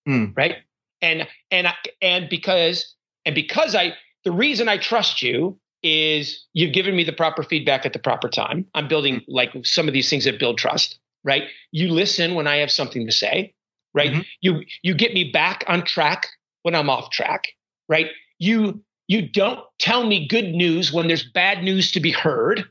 Mm. 0.08 0.36
Right. 0.38 0.58
And 1.02 1.28
and 1.52 1.68
and 2.02 2.30
because 2.30 2.96
and 3.26 3.36
because 3.36 3.76
I 3.76 3.94
the 4.24 4.32
reason 4.32 4.68
I 4.68 4.78
trust 4.78 5.22
you 5.22 5.60
is 5.84 6.46
you've 6.54 6.74
given 6.74 6.96
me 6.96 7.04
the 7.04 7.14
proper 7.14 7.44
feedback 7.44 7.86
at 7.86 7.94
the 7.94 8.00
proper 8.00 8.30
time. 8.30 8.66
I'm 8.74 8.88
building 8.88 9.22
like 9.28 9.52
some 9.64 9.88
of 9.88 9.94
these 9.94 10.10
things 10.10 10.24
that 10.24 10.40
build 10.40 10.58
trust 10.58 10.98
right? 11.28 11.44
You 11.72 11.90
listen 11.90 12.34
when 12.34 12.48
I 12.48 12.56
have 12.58 12.72
something 12.72 13.06
to 13.06 13.12
say, 13.12 13.54
right? 13.94 14.12
Mm-hmm. 14.12 14.22
You 14.42 14.64
you 14.82 14.96
get 14.96 15.14
me 15.14 15.30
back 15.30 15.66
on 15.68 15.84
track 15.84 16.26
when 16.64 16.74
I'm 16.74 16.90
off 16.90 17.12
track, 17.12 17.50
right? 17.90 18.08
You 18.40 18.82
you 19.08 19.28
don't 19.28 19.60
tell 19.78 20.08
me 20.08 20.26
good 20.28 20.54
news 20.54 20.92
when 20.92 21.08
there's 21.08 21.30
bad 21.30 21.64
news 21.64 21.92
to 21.92 22.00
be 22.00 22.12
heard, 22.12 22.64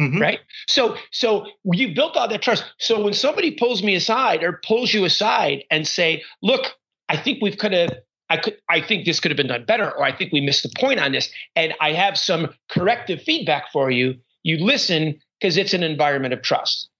mm-hmm. 0.00 0.22
right? 0.22 0.38
So 0.68 0.96
so 1.10 1.46
you 1.64 1.92
built 1.94 2.16
all 2.16 2.28
that 2.28 2.40
trust. 2.40 2.64
So 2.78 3.02
when 3.02 3.12
somebody 3.12 3.50
pulls 3.50 3.82
me 3.82 3.96
aside 3.96 4.44
or 4.44 4.60
pulls 4.64 4.94
you 4.94 5.04
aside 5.04 5.64
and 5.70 5.86
say, 5.86 6.22
"Look, 6.40 6.72
I 7.08 7.16
think 7.16 7.42
we've 7.42 7.58
could 7.58 7.72
have 7.72 7.98
I 8.30 8.36
could 8.36 8.56
I 8.70 8.80
think 8.80 9.06
this 9.06 9.18
could 9.18 9.32
have 9.32 9.36
been 9.36 9.48
done 9.48 9.64
better 9.64 9.90
or 9.90 10.04
I 10.04 10.12
think 10.16 10.32
we 10.32 10.40
missed 10.40 10.62
the 10.62 10.72
point 10.78 11.00
on 11.00 11.10
this 11.10 11.30
and 11.56 11.74
I 11.80 11.92
have 11.92 12.16
some 12.16 12.54
corrective 12.70 13.20
feedback 13.22 13.72
for 13.72 13.90
you." 13.90 14.14
You 14.44 14.58
listen 14.58 15.18
because 15.40 15.56
it's 15.56 15.74
an 15.74 15.82
environment 15.82 16.34
of 16.34 16.42
trust 16.42 16.90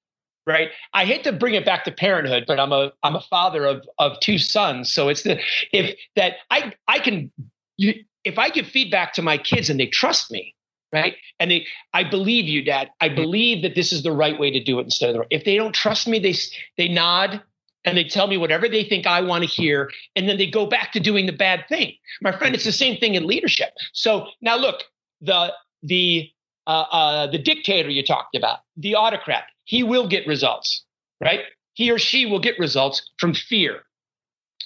right 0.46 0.70
i 0.92 1.04
hate 1.04 1.24
to 1.24 1.32
bring 1.32 1.54
it 1.54 1.64
back 1.64 1.84
to 1.84 1.90
parenthood 1.90 2.44
but 2.46 2.58
i'm 2.60 2.72
a 2.72 2.92
i'm 3.02 3.16
a 3.16 3.20
father 3.22 3.66
of 3.66 3.86
of 3.98 4.18
two 4.20 4.38
sons 4.38 4.92
so 4.92 5.08
it's 5.08 5.22
the 5.22 5.40
if 5.72 5.96
that 6.16 6.34
i 6.50 6.72
i 6.88 6.98
can 6.98 7.30
you, 7.76 7.94
if 8.24 8.38
i 8.38 8.48
give 8.48 8.66
feedback 8.66 9.12
to 9.12 9.22
my 9.22 9.38
kids 9.38 9.70
and 9.70 9.78
they 9.78 9.86
trust 9.86 10.30
me 10.30 10.54
right? 10.94 11.16
And 11.40 11.50
they, 11.50 11.66
I 11.92 12.04
believe 12.04 12.44
you, 12.44 12.62
Dad. 12.62 12.88
I 13.00 13.08
mm-hmm. 13.08 13.16
believe 13.16 13.62
that 13.62 13.74
this 13.74 13.92
is 13.92 14.04
the 14.04 14.12
right 14.12 14.38
way 14.38 14.50
to 14.52 14.62
do 14.62 14.78
it 14.78 14.84
instead 14.84 15.10
of 15.10 15.16
the. 15.16 15.26
If 15.28 15.44
they 15.44 15.56
don't 15.56 15.74
trust 15.74 16.06
me, 16.06 16.20
they 16.20 16.34
they 16.78 16.88
nod 16.88 17.42
and 17.84 17.98
they 17.98 18.04
tell 18.04 18.28
me 18.28 18.38
whatever 18.38 18.68
they 18.68 18.84
think 18.84 19.06
I 19.06 19.20
want 19.20 19.42
to 19.42 19.50
hear, 19.50 19.90
and 20.16 20.28
then 20.28 20.38
they 20.38 20.46
go 20.46 20.64
back 20.64 20.92
to 20.92 21.00
doing 21.00 21.26
the 21.26 21.32
bad 21.32 21.64
thing. 21.68 21.92
My 22.22 22.32
friend, 22.32 22.54
it's 22.54 22.64
the 22.64 22.72
same 22.72 22.98
thing 22.98 23.16
in 23.16 23.26
leadership. 23.26 23.70
So 23.92 24.28
now 24.40 24.56
look, 24.56 24.84
the 25.20 25.52
the 25.82 26.30
uh, 26.66 26.86
uh, 26.90 27.26
the 27.26 27.38
dictator 27.38 27.90
you 27.90 28.04
talked 28.04 28.36
about, 28.36 28.60
the 28.76 28.94
autocrat, 28.94 29.44
he 29.64 29.82
will 29.82 30.06
get 30.06 30.26
results, 30.26 30.84
right? 31.20 31.40
He 31.74 31.90
or 31.90 31.98
she 31.98 32.26
will 32.26 32.38
get 32.38 32.58
results 32.58 33.10
from 33.18 33.34
fear, 33.34 33.82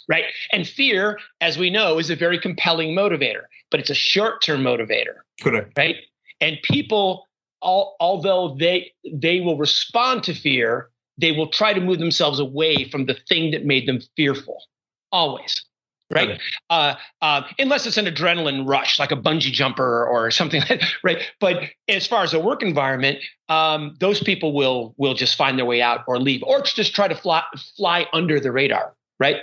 right? 0.09 0.25
And 0.53 0.67
fear, 0.67 1.19
as 1.41 1.59
we 1.59 1.71
know, 1.71 1.99
is 1.99 2.11
a 2.11 2.17
very 2.17 2.39
compelling 2.39 2.95
motivator, 2.95 3.43
but 3.71 3.81
it's 3.81 3.91
a 3.91 3.95
short-term 3.95 4.63
motivator, 4.63 5.23
correct? 5.41 5.73
Right? 5.77 5.97
And 6.41 6.59
people, 6.63 7.27
all, 7.61 7.97
although 8.01 8.57
they 8.59 8.93
they 9.13 9.41
will 9.41 9.57
respond 9.57 10.23
to 10.25 10.35
fear, 10.35 10.91
they 11.17 11.33
will 11.33 11.49
try 11.49 11.73
to 11.73 11.81
move 11.81 11.99
themselves 11.99 12.39
away 12.39 12.89
from 12.91 13.07
the 13.07 13.17
thing 13.29 13.51
that 13.53 13.65
made 13.65 13.89
them 13.89 14.01
fearful. 14.17 14.63
Always 15.11 15.65
right? 16.11 16.31
Okay. 16.31 16.41
Uh, 16.71 16.95
uh, 17.23 17.43
unless 17.59 17.87
it's 17.87 17.97
an 17.97 18.07
adrenaline 18.07 18.67
rush, 18.67 18.99
like 18.99 19.13
a 19.13 19.17
bungee 19.17 19.53
jumper 19.53 20.07
or 20.07 20.31
something, 20.31 20.63
like 20.71 20.83
right? 21.03 21.23
But 21.41 21.63
as 21.89 22.07
far 22.07 22.23
as 22.23 22.35
a 22.35 22.41
work 22.41 22.63
environment, 22.63 23.19
um, 23.49 23.97
those 24.01 24.23
people 24.23 24.53
will 24.53 24.95
will 24.97 25.15
just 25.15 25.37
find 25.37 25.59
their 25.59 25.67
way 25.67 25.83
out 25.83 26.05
or 26.07 26.19
leave, 26.19 26.43
or 26.43 26.63
just 26.63 26.95
try 26.95 27.09
to 27.09 27.15
fly 27.15 27.43
fly 27.77 28.07
under 28.13 28.41
the 28.41 28.53
radar, 28.53 28.95
right? 29.19 29.37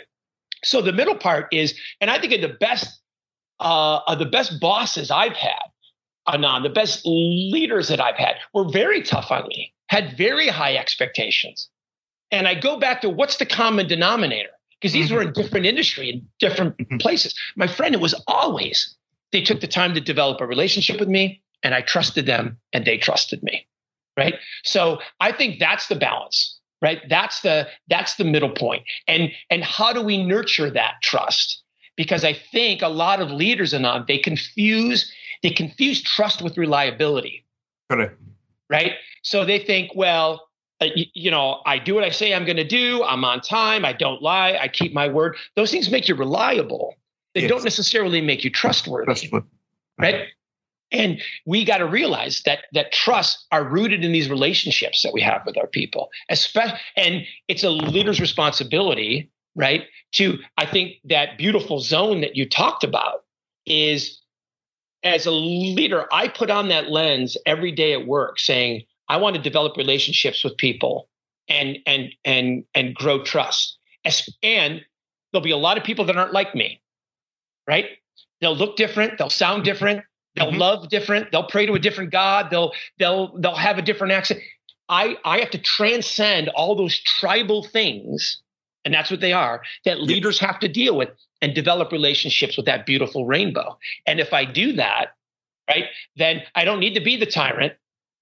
So 0.64 0.82
the 0.82 0.94
middle 0.94 1.16
part 1.16 1.48
is, 1.52 1.80
and 2.02 2.10
I 2.10 2.20
think 2.20 2.34
of 2.34 2.42
the 2.42 2.58
best 2.60 3.00
uh, 3.60 4.00
of 4.08 4.20
the 4.20 4.26
best 4.26 4.60
bosses 4.60 5.12
I've 5.12 5.34
had, 5.36 5.62
Anand, 6.28 6.64
the 6.64 6.70
best 6.70 7.02
leaders 7.06 7.88
that 7.90 8.02
I've 8.02 8.18
had 8.18 8.36
were 8.54 8.68
very 8.68 9.02
tough 9.02 9.32
on 9.32 9.48
me, 9.48 9.74
had 9.88 10.18
very 10.18 10.48
high 10.48 10.76
expectations. 10.76 11.70
And 12.32 12.48
I 12.48 12.56
go 12.56 12.78
back 12.78 13.02
to 13.02 13.10
what's 13.10 13.38
the 13.38 13.46
common 13.46 13.88
denominator? 13.88 14.50
Because 14.86 14.94
these 14.94 15.12
were 15.12 15.24
in 15.24 15.30
mm-hmm. 15.30 15.42
different 15.42 15.66
industry 15.66 16.12
in 16.12 16.28
different 16.38 16.78
mm-hmm. 16.78 16.98
places. 16.98 17.34
My 17.56 17.66
friend, 17.66 17.96
it 17.96 18.02
was 18.02 18.14
always 18.28 18.96
they 19.32 19.42
took 19.42 19.60
the 19.60 19.68
time 19.68 19.96
to 19.96 20.00
develop 20.00 20.40
a 20.42 20.46
relationship 20.46 21.00
with 21.00 21.10
me, 21.10 21.42
and 21.64 21.74
I 21.74 21.82
trusted 21.82 22.28
them, 22.28 22.60
and 22.72 22.86
they 22.86 23.00
trusted 23.00 23.42
me. 23.42 23.66
Right. 24.16 24.36
So 24.64 25.00
I 25.20 25.32
think 25.32 25.58
that's 25.58 25.88
the 25.88 25.96
balance. 25.96 26.60
Right. 26.84 27.02
That's 27.10 27.42
the 27.42 27.68
that's 27.90 28.18
the 28.18 28.26
middle 28.26 28.52
point. 28.52 28.84
And 29.08 29.32
and 29.50 29.64
how 29.64 29.92
do 29.92 30.04
we 30.04 30.24
nurture 30.24 30.70
that 30.70 31.02
trust? 31.02 31.64
Because 31.98 32.24
I 32.24 32.34
think 32.34 32.84
a 32.84 32.88
lot 32.88 33.20
of 33.20 33.32
leaders 33.32 33.74
Anand 33.74 34.06
they 34.06 34.20
confuse 34.20 35.12
they 35.42 35.50
confuse 35.50 36.04
trust 36.04 36.44
with 36.44 36.60
reliability. 36.60 37.44
Correct. 37.90 38.22
Right. 38.70 38.94
So 39.24 39.46
they 39.46 39.58
think, 39.58 39.96
well, 39.96 40.48
Uh, 40.86 40.94
you, 40.96 41.06
you, 41.14 41.32
know, 41.32 41.62
I 41.66 41.80
do 41.80 41.96
what 41.96 42.04
I 42.04 42.10
say 42.10 42.34
I'm 42.34 42.46
going 42.46 42.58
to 42.58 42.68
do. 42.68 43.04
I'm 43.04 43.24
on 43.24 43.42
time. 43.42 43.86
I 43.86 43.94
don't 43.94 44.22
lie. 44.22 44.58
I 44.60 44.68
keep 44.68 44.94
my 44.94 45.08
word. 45.08 45.38
Those 45.56 45.72
things 45.72 45.90
make 45.90 46.08
you 46.08 46.16
reliable. 46.16 46.96
They 47.34 47.42
yes. 47.42 47.50
don't 47.50 47.64
necessarily 47.64 48.22
make 48.22 48.44
you 48.44 48.50
trustworthy. 48.50 49.06
trustworthy. 49.06 49.48
Right. 50.00 50.28
And 50.92 51.22
we 51.46 51.66
got 51.66 51.78
to 51.78 51.86
realize 51.86 52.42
that 52.46 52.66
that 52.74 52.92
trusts 52.92 53.46
are 53.52 53.64
rooted 53.64 54.04
in 54.06 54.12
these 54.12 54.30
relationships 54.30 55.02
that 55.02 55.14
we 55.14 55.22
have 55.22 55.42
with 55.46 55.58
our 55.58 55.68
people. 55.68 56.10
Especially, 56.30 56.78
and 56.96 57.26
it's 57.48 57.64
a 57.64 57.70
leader's 57.70 58.22
responsibility, 58.22 59.30
right? 59.56 59.84
To 60.14 60.38
I 60.58 60.66
think 60.66 60.96
that 61.06 61.38
beautiful 61.38 61.80
zone 61.80 62.22
that 62.22 62.36
you 62.36 62.48
talked 62.48 62.84
about 62.84 63.24
is 63.66 64.22
as 65.04 65.26
a 65.26 65.32
leader, 65.32 66.08
I 66.12 66.28
put 66.28 66.50
on 66.50 66.70
that 66.70 66.90
lens 66.90 67.38
every 67.46 67.72
day 67.72 67.94
at 67.94 68.08
work 68.08 68.40
saying, 68.40 68.84
I 69.08 69.18
want 69.18 69.36
to 69.36 69.42
develop 69.42 69.78
relationships 69.78 70.44
with 70.44 70.58
people 70.58 71.08
and 71.48 71.78
and 71.86 72.10
and 72.24 72.64
and 72.74 72.96
grow 72.96 73.24
trust. 73.24 73.78
And 74.44 74.84
there'll 75.32 75.44
be 75.44 75.52
a 75.52 75.58
lot 75.58 75.78
of 75.78 75.84
people 75.84 76.06
that 76.06 76.18
aren't 76.18 76.34
like 76.34 76.54
me, 76.54 76.82
right? 77.68 77.86
They'll 78.42 78.56
look 78.56 78.76
different, 78.76 79.18
they'll 79.18 79.30
sound 79.30 79.64
different, 79.64 80.04
they'll 80.36 80.50
mm-hmm. 80.50 80.58
love 80.58 80.90
different, 80.90 81.32
they'll 81.32 81.48
pray 81.48 81.66
to 81.66 81.74
a 81.74 81.80
different 81.80 82.12
God, 82.12 82.50
they'll 82.52 82.72
they'll 83.00 83.38
they'll 83.40 83.56
have 83.56 83.78
a 83.78 83.82
different 83.82 84.14
accent. 84.14 84.42
I 84.90 85.18
I 85.26 85.40
have 85.40 85.50
to 85.52 85.58
transcend 85.58 86.50
all 86.50 86.76
those 86.76 87.00
tribal 87.00 87.64
things, 87.64 88.42
and 88.84 88.94
that's 88.94 89.10
what 89.10 89.22
they 89.22 89.34
are 89.34 89.62
that 89.86 90.02
leaders 90.02 90.40
have 90.40 90.60
to 90.60 90.68
deal 90.68 90.96
with 90.96 91.10
and 91.42 91.54
develop 91.54 91.92
relationships 91.92 92.58
with 92.58 92.66
that 92.66 92.86
beautiful 92.86 93.26
rainbow. 93.26 93.78
And 94.06 94.20
if 94.20 94.34
I 94.34 94.46
do 94.46 94.74
that, 94.74 95.16
right, 95.70 95.86
then 96.16 96.44
I 96.56 96.66
don't 96.66 96.80
need 96.80 96.94
to 96.94 97.02
be 97.02 97.18
the 97.18 97.26
tyrant, 97.26 97.74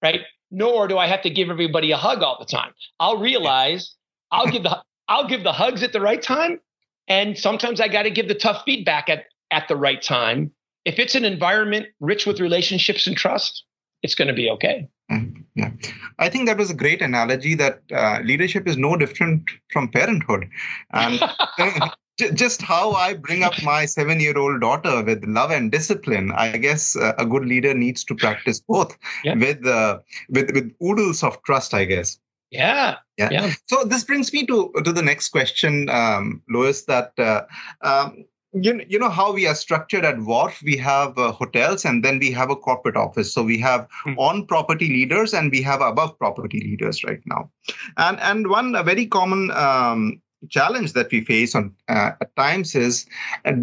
right? 0.01 0.21
Nor 0.53 0.87
do 0.87 0.97
I 0.97 1.07
have 1.07 1.21
to 1.23 1.29
give 1.29 1.49
everybody 1.49 1.91
a 1.91 1.97
hug 1.97 2.21
all 2.21 2.37
the 2.39 2.45
time. 2.45 2.71
I'll 2.99 3.17
realize 3.17 3.95
I'll 4.31 4.47
give 4.47 4.63
the 4.63 4.81
I'll 5.09 5.27
give 5.27 5.43
the 5.43 5.51
hugs 5.51 5.83
at 5.83 5.91
the 5.91 5.99
right 5.99 6.21
time, 6.21 6.61
and 7.09 7.37
sometimes 7.37 7.81
I 7.81 7.89
got 7.89 8.03
to 8.03 8.11
give 8.11 8.29
the 8.29 8.35
tough 8.35 8.63
feedback 8.63 9.09
at 9.09 9.25
at 9.51 9.67
the 9.67 9.75
right 9.75 10.01
time. 10.01 10.51
If 10.85 10.99
it's 10.99 11.15
an 11.15 11.25
environment 11.25 11.87
rich 11.99 12.25
with 12.25 12.39
relationships 12.39 13.07
and 13.07 13.17
trust, 13.17 13.65
it's 14.03 14.15
going 14.15 14.27
to 14.27 14.33
be 14.33 14.49
okay. 14.51 14.87
Mm-hmm. 15.11 15.41
Yeah. 15.55 15.71
I 16.19 16.29
think 16.29 16.47
that 16.47 16.57
was 16.57 16.69
a 16.69 16.75
great 16.75 17.01
analogy 17.01 17.55
that 17.55 17.81
uh, 17.91 18.19
leadership 18.23 18.67
is 18.67 18.77
no 18.77 18.95
different 18.97 19.49
from 19.71 19.89
parenthood. 19.89 20.49
And 20.91 21.19
just 22.17 22.61
how 22.61 22.91
I 22.91 23.13
bring 23.13 23.43
up 23.43 23.53
my 23.63 23.85
seven 23.85 24.19
year 24.19 24.37
old 24.37 24.61
daughter 24.61 25.03
with 25.03 25.23
love 25.25 25.51
and 25.51 25.71
discipline. 25.71 26.31
I 26.31 26.57
guess 26.57 26.95
uh, 26.95 27.13
a 27.17 27.25
good 27.25 27.45
leader 27.45 27.73
needs 27.73 28.03
to 28.05 28.15
practice 28.15 28.59
both 28.59 28.97
yeah. 29.23 29.35
with, 29.35 29.65
uh, 29.65 29.99
with, 30.29 30.51
with 30.53 30.71
oodles 30.83 31.23
of 31.23 31.41
trust, 31.43 31.73
I 31.73 31.85
guess. 31.85 32.19
Yeah. 32.51 32.97
yeah. 33.17 33.29
Yeah. 33.31 33.53
So 33.67 33.83
this 33.83 34.03
brings 34.03 34.31
me 34.31 34.45
to, 34.45 34.71
to 34.83 34.91
the 34.91 35.01
next 35.01 35.29
question, 35.29 35.89
um, 35.89 36.43
Louis, 36.49 36.83
that, 36.85 37.11
uh, 37.17 37.41
um, 37.81 38.25
you, 38.53 38.85
you 38.87 38.99
know 38.99 39.09
how 39.09 39.33
we 39.33 39.47
are 39.47 39.55
structured 39.55 40.05
at 40.05 40.19
Wharf. 40.19 40.61
We 40.63 40.77
have 40.77 41.17
uh, 41.17 41.31
hotels 41.31 41.85
and 41.85 42.05
then 42.05 42.19
we 42.19 42.29
have 42.31 42.51
a 42.51 42.55
corporate 42.55 42.95
office. 42.95 43.33
So 43.33 43.41
we 43.41 43.57
have 43.59 43.87
hmm. 44.03 44.13
on 44.19 44.45
property 44.45 44.89
leaders 44.89 45.33
and 45.33 45.51
we 45.51 45.63
have 45.63 45.81
above 45.81 46.19
property 46.19 46.59
leaders 46.59 47.03
right 47.03 47.21
now. 47.25 47.49
And 47.97 48.19
and 48.19 48.47
one 48.47 48.73
very 48.85 49.07
common 49.07 49.49
um, 49.49 50.21
challenge 50.49 50.93
that 50.93 51.11
we 51.11 51.23
face 51.23 51.55
on 51.55 51.73
uh, 51.89 52.11
at 52.21 52.35
times 52.35 52.75
is, 52.75 53.05
uh, 53.45 53.53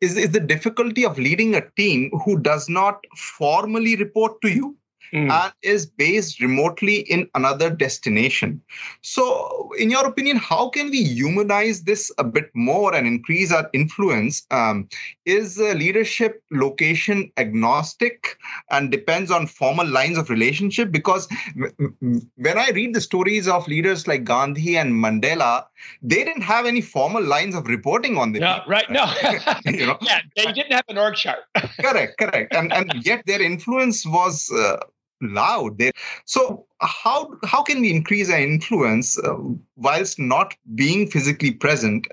is 0.00 0.16
is 0.16 0.30
the 0.30 0.40
difficulty 0.40 1.04
of 1.04 1.18
leading 1.18 1.54
a 1.54 1.68
team 1.76 2.10
who 2.24 2.38
does 2.38 2.68
not 2.68 3.04
formally 3.16 3.96
report 3.96 4.40
to 4.42 4.48
you 4.48 4.76
mm. 5.12 5.30
and 5.30 5.52
is 5.62 5.86
based 5.86 6.40
remotely 6.40 7.00
in 7.00 7.28
another 7.34 7.70
destination. 7.70 8.60
So, 9.02 9.70
in 9.78 9.90
your 9.90 10.06
opinion, 10.06 10.36
how 10.36 10.68
can 10.68 10.90
we 10.90 11.02
humanize 11.02 11.82
this 11.82 12.10
a 12.18 12.24
bit 12.24 12.50
more 12.54 12.94
and 12.94 13.06
increase 13.06 13.52
our 13.52 13.68
influence? 13.72 14.46
Um, 14.50 14.88
is 15.24 15.58
uh, 15.58 15.72
leadership 15.72 16.42
location 16.50 17.30
agnostic 17.36 18.36
and 18.70 18.90
depends 18.90 19.30
on 19.30 19.46
formal 19.46 19.86
lines 19.86 20.18
of 20.18 20.30
relationship? 20.30 20.90
Because 20.90 21.28
when 21.54 22.58
I 22.58 22.70
read 22.70 22.94
the 22.94 23.00
stories 23.00 23.48
of 23.48 23.68
leaders 23.68 24.06
like 24.06 24.24
Gandhi 24.24 24.76
and 24.76 24.92
Mandela, 24.92 25.64
they 26.02 26.24
didn't 26.24 26.42
have 26.42 26.66
any 26.66 26.80
formal 26.80 27.22
lines 27.22 27.54
of 27.54 27.66
reporting 27.66 28.16
on 28.16 28.32
them. 28.32 28.42
No, 28.42 28.62
right? 28.66 28.88
No, 28.90 29.12
you 29.64 29.86
know? 29.86 29.98
yeah, 30.02 30.20
they 30.36 30.52
didn't 30.52 30.72
have 30.72 30.84
an 30.88 30.98
org 30.98 31.14
chart. 31.16 31.40
correct, 31.80 32.18
correct, 32.18 32.54
and 32.54 32.72
and 32.72 32.92
yet 33.04 33.24
their 33.26 33.42
influence 33.42 34.06
was 34.06 34.50
uh, 34.52 34.78
loud 35.22 35.78
there. 35.78 35.92
So 36.24 36.66
how 36.80 37.34
how 37.44 37.62
can 37.62 37.80
we 37.80 37.90
increase 37.90 38.30
our 38.30 38.40
influence 38.40 39.18
uh, 39.18 39.36
whilst 39.76 40.18
not 40.18 40.54
being 40.74 41.08
physically 41.08 41.52
present 41.52 42.06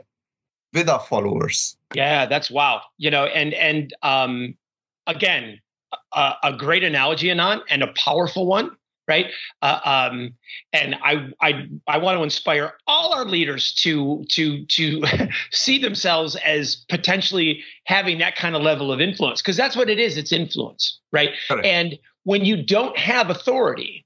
with 0.74 0.90
our 0.90 1.00
followers? 1.00 1.76
Yeah 1.94 2.26
that's 2.26 2.52
wow. 2.52 2.82
You 2.98 3.12
know 3.12 3.26
and 3.26 3.54
and 3.54 3.94
um 4.04 4.56
again 5.08 5.60
a, 6.14 6.34
a 6.44 6.54
great 6.54 6.84
analogy 6.84 7.28
Anand, 7.28 7.62
and 7.70 7.84
a 7.84 7.88
powerful 7.94 8.46
one 8.46 8.72
right? 9.08 9.32
Uh, 9.64 9.80
um 9.86 10.36
and 10.72 10.96
i 11.04 11.28
i 11.42 11.68
i 11.88 11.98
want 11.98 12.16
to 12.16 12.24
inspire 12.24 12.74
all 12.86 13.12
our 13.12 13.26
leaders 13.26 13.74
to 13.74 14.24
to 14.30 14.64
to 14.68 15.04
see 15.52 15.80
themselves 15.80 16.36
as 16.46 16.86
potentially 16.90 17.64
having 17.86 18.20
that 18.20 18.36
kind 18.36 18.56
of 18.56 18.62
level 18.62 18.92
of 18.92 19.02
influence 19.02 19.42
because 19.42 19.58
that's 19.58 19.76
what 19.76 19.90
it 19.90 19.98
is 19.98 20.16
it's 20.16 20.32
influence 20.32 21.00
right? 21.12 21.32
And 21.64 21.98
when 22.30 22.46
you 22.46 22.62
don't 22.62 22.96
have 22.96 23.32
authority, 23.32 24.06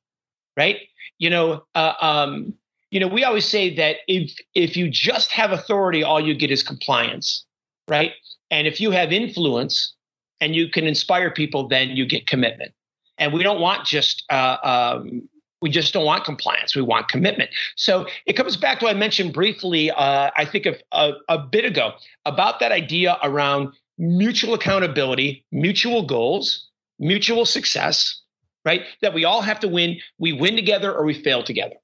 right? 0.55 0.77
You 1.17 1.29
know, 1.29 1.65
uh, 1.75 1.91
um, 1.99 2.53
you 2.89 3.01
know, 3.01 3.07
we 3.09 3.25
always 3.25 3.43
say 3.43 3.75
that 3.75 3.97
if 4.07 4.31
if 4.55 4.77
you 4.77 4.89
just 4.89 5.29
have 5.33 5.51
authority, 5.51 6.03
all 6.03 6.21
you 6.21 6.33
get 6.33 6.49
is 6.49 6.63
compliance, 6.63 7.45
right? 7.89 8.13
And 8.49 8.65
if 8.65 8.79
you 8.79 8.91
have 8.91 9.11
influence 9.11 9.93
and 10.39 10.55
you 10.55 10.69
can 10.69 10.87
inspire 10.87 11.31
people, 11.31 11.67
then 11.67 11.97
you 11.97 12.05
get 12.05 12.25
commitment. 12.25 12.71
And 13.17 13.33
we 13.33 13.43
don't 13.43 13.59
want 13.59 13.85
just 13.85 14.23
uh, 14.31 14.55
um, 14.63 15.27
we 15.61 15.69
just 15.69 15.91
don't 15.91 16.05
want 16.05 16.23
compliance. 16.23 16.77
We 16.77 16.81
want 16.81 17.09
commitment. 17.09 17.49
So 17.75 18.07
it 18.25 18.33
comes 18.37 18.55
back 18.55 18.79
to 18.79 18.87
I 18.87 18.93
mentioned 18.93 19.33
briefly, 19.33 19.91
uh, 19.91 20.31
I 20.37 20.45
think 20.45 20.65
a, 20.65 21.11
a 21.27 21.39
bit 21.39 21.65
ago 21.65 21.91
about 22.23 22.61
that 22.61 22.71
idea 22.71 23.17
around 23.21 23.73
mutual 23.97 24.53
accountability, 24.53 25.43
mutual 25.51 26.03
goals, 26.05 26.69
mutual 27.03 27.45
success, 27.45 28.22
right? 28.65 28.83
That 29.01 29.13
we 29.13 29.25
all 29.25 29.41
have 29.41 29.60
to 29.62 29.67
win. 29.67 29.98
We 30.17 30.33
win 30.33 30.55
together 30.55 30.93
or 30.93 31.05
we 31.05 31.13
fail 31.13 31.43
together, 31.43 31.75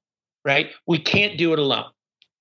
right? 0.44 0.70
We 0.86 0.98
can't 0.98 1.38
do 1.38 1.52
it 1.52 1.58
alone, 1.58 1.90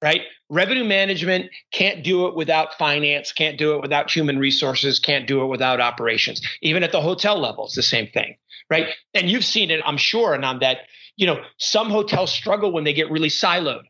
right? 0.02 0.22
Revenue 0.50 0.86
management 0.86 1.52
can't 1.72 2.04
do 2.04 2.26
it 2.28 2.36
without 2.36 2.74
finance, 2.78 3.32
can't 3.32 3.58
do 3.58 3.76
it 3.76 3.82
without 3.82 4.10
human 4.10 4.40
resources, 4.40 4.98
can't 5.00 5.28
do 5.28 5.44
it 5.44 5.48
without 5.48 5.80
operations. 5.80 6.42
Even 6.62 6.82
at 6.84 6.92
the 6.92 7.02
hotel 7.02 7.40
level, 7.40 7.66
it's 7.66 7.76
the 7.76 7.84
same 7.84 8.08
thing, 8.08 8.36
right? 8.70 8.88
And 9.14 9.30
you've 9.30 9.46
seen 9.46 9.70
it, 9.70 9.82
I'm 9.86 9.98
sure, 9.98 10.36
Anand 10.36 10.62
that, 10.62 10.80
you 11.18 11.28
know, 11.28 11.44
some 11.58 11.90
hotels 11.90 12.32
struggle 12.34 12.72
when 12.72 12.84
they 12.84 12.94
get 12.94 13.12
really 13.12 13.30
siloed. 13.30 13.84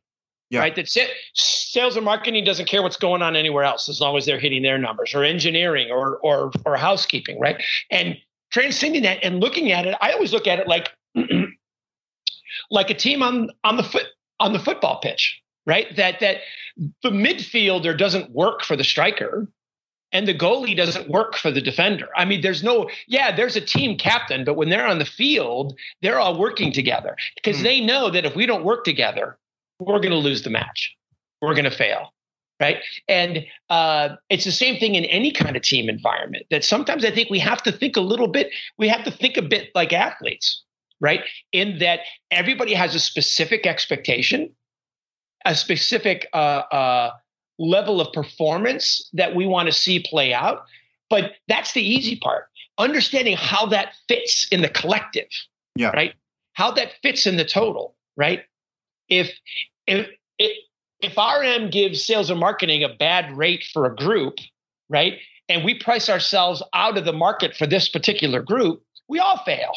Yeah. 0.51 0.61
Right. 0.61 0.75
That's 0.75 0.97
it. 0.97 1.11
Sales 1.35 1.95
and 1.95 2.03
marketing 2.03 2.43
doesn't 2.43 2.65
care 2.65 2.81
what's 2.81 2.97
going 2.97 3.21
on 3.21 3.35
anywhere 3.35 3.63
else 3.63 3.87
as 3.87 4.01
long 4.01 4.17
as 4.17 4.25
they're 4.25 4.39
hitting 4.39 4.63
their 4.63 4.79
numbers, 4.79 5.13
or 5.13 5.23
engineering, 5.23 5.91
or 5.91 6.17
or 6.23 6.51
or 6.65 6.75
housekeeping, 6.75 7.39
right? 7.39 7.61
And 7.91 8.17
transcending 8.51 9.03
that 9.03 9.19
and 9.23 9.39
looking 9.39 9.71
at 9.71 9.85
it, 9.85 9.95
I 10.01 10.11
always 10.11 10.33
look 10.33 10.47
at 10.47 10.59
it 10.59 10.67
like 10.67 10.89
like 12.71 12.89
a 12.89 12.93
team 12.93 13.23
on 13.23 13.49
on 13.63 13.77
the 13.77 13.83
foot 13.83 14.05
on 14.39 14.53
the 14.53 14.59
football 14.59 14.99
pitch, 15.01 15.41
right? 15.65 15.95
That 15.95 16.19
that 16.19 16.37
the 17.03 17.09
midfielder 17.09 17.97
doesn't 17.97 18.31
work 18.31 18.63
for 18.63 18.75
the 18.75 18.83
striker 18.83 19.47
and 20.11 20.27
the 20.27 20.33
goalie 20.33 20.75
doesn't 20.75 21.09
work 21.09 21.35
for 21.35 21.51
the 21.51 21.61
defender. 21.61 22.07
I 22.15 22.25
mean, 22.25 22.41
there's 22.41 22.63
no, 22.63 22.89
yeah, 23.07 23.35
there's 23.35 23.55
a 23.55 23.61
team 23.61 23.97
captain, 23.97 24.43
but 24.43 24.55
when 24.55 24.69
they're 24.69 24.87
on 24.87 24.99
the 24.99 25.05
field, 25.05 25.77
they're 26.01 26.19
all 26.19 26.39
working 26.39 26.71
together 26.71 27.15
because 27.35 27.59
mm. 27.59 27.63
they 27.63 27.81
know 27.81 28.09
that 28.09 28.25
if 28.25 28.35
we 28.35 28.45
don't 28.45 28.63
work 28.63 28.83
together, 28.83 29.37
we're 29.79 29.99
going 29.99 30.11
to 30.11 30.17
lose 30.17 30.41
the 30.41 30.49
match. 30.49 30.95
We're 31.41 31.53
going 31.53 31.65
to 31.65 31.71
fail. 31.71 32.13
Right. 32.59 32.79
And 33.07 33.45
uh, 33.69 34.17
it's 34.29 34.43
the 34.43 34.51
same 34.51 34.79
thing 34.79 34.95
in 34.95 35.05
any 35.05 35.31
kind 35.31 35.55
of 35.55 35.61
team 35.61 35.87
environment 35.87 36.45
that 36.51 36.65
sometimes 36.65 37.05
I 37.05 37.11
think 37.11 37.29
we 37.29 37.39
have 37.39 37.63
to 37.63 37.71
think 37.71 37.95
a 37.95 38.01
little 38.01 38.27
bit, 38.27 38.51
we 38.77 38.89
have 38.89 39.05
to 39.05 39.11
think 39.11 39.37
a 39.37 39.41
bit 39.41 39.69
like 39.75 39.93
athletes, 39.93 40.61
right? 40.99 41.21
In 41.53 41.79
that 41.79 42.01
everybody 42.31 42.73
has 42.73 42.95
a 42.95 42.99
specific 42.99 43.65
expectation, 43.65 44.49
a 45.45 45.55
specific 45.55 46.27
uh, 46.33 46.63
uh, 46.71 47.11
level 47.59 48.01
of 48.01 48.11
performance 48.11 49.09
that 49.13 49.35
we 49.35 49.45
want 49.45 49.67
to 49.67 49.73
see 49.73 49.99
play 50.01 50.33
out. 50.33 50.65
But 51.09 51.35
that's 51.47 51.71
the 51.71 51.81
easy 51.81 52.17
part. 52.17 52.49
Understanding 52.77 53.37
how 53.37 53.67
that 53.67 53.93
fits 54.09 54.47
in 54.51 54.61
the 54.61 54.69
collective. 54.69 55.29
Yeah. 55.75 55.91
Right. 55.91 56.13
How 56.53 56.71
that 56.71 56.91
fits 57.01 57.25
in 57.25 57.37
the 57.37 57.45
total. 57.45 57.95
Right. 58.17 58.43
If 59.07 59.31
if 59.87 60.07
if, 60.37 60.51
if 61.01 61.17
RM 61.17 61.69
gives 61.69 62.03
sales 62.03 62.29
and 62.29 62.39
marketing 62.39 62.83
a 62.83 62.89
bad 62.89 63.35
rate 63.35 63.65
for 63.73 63.85
a 63.85 63.95
group, 63.95 64.37
right, 64.89 65.19
and 65.47 65.63
we 65.63 65.73
price 65.73 66.09
ourselves 66.09 66.61
out 66.73 66.97
of 66.97 67.05
the 67.05 67.13
market 67.13 67.55
for 67.55 67.65
this 67.65 67.89
particular 67.89 68.41
group, 68.41 68.83
we 69.07 69.19
all 69.19 69.37
fail. 69.37 69.73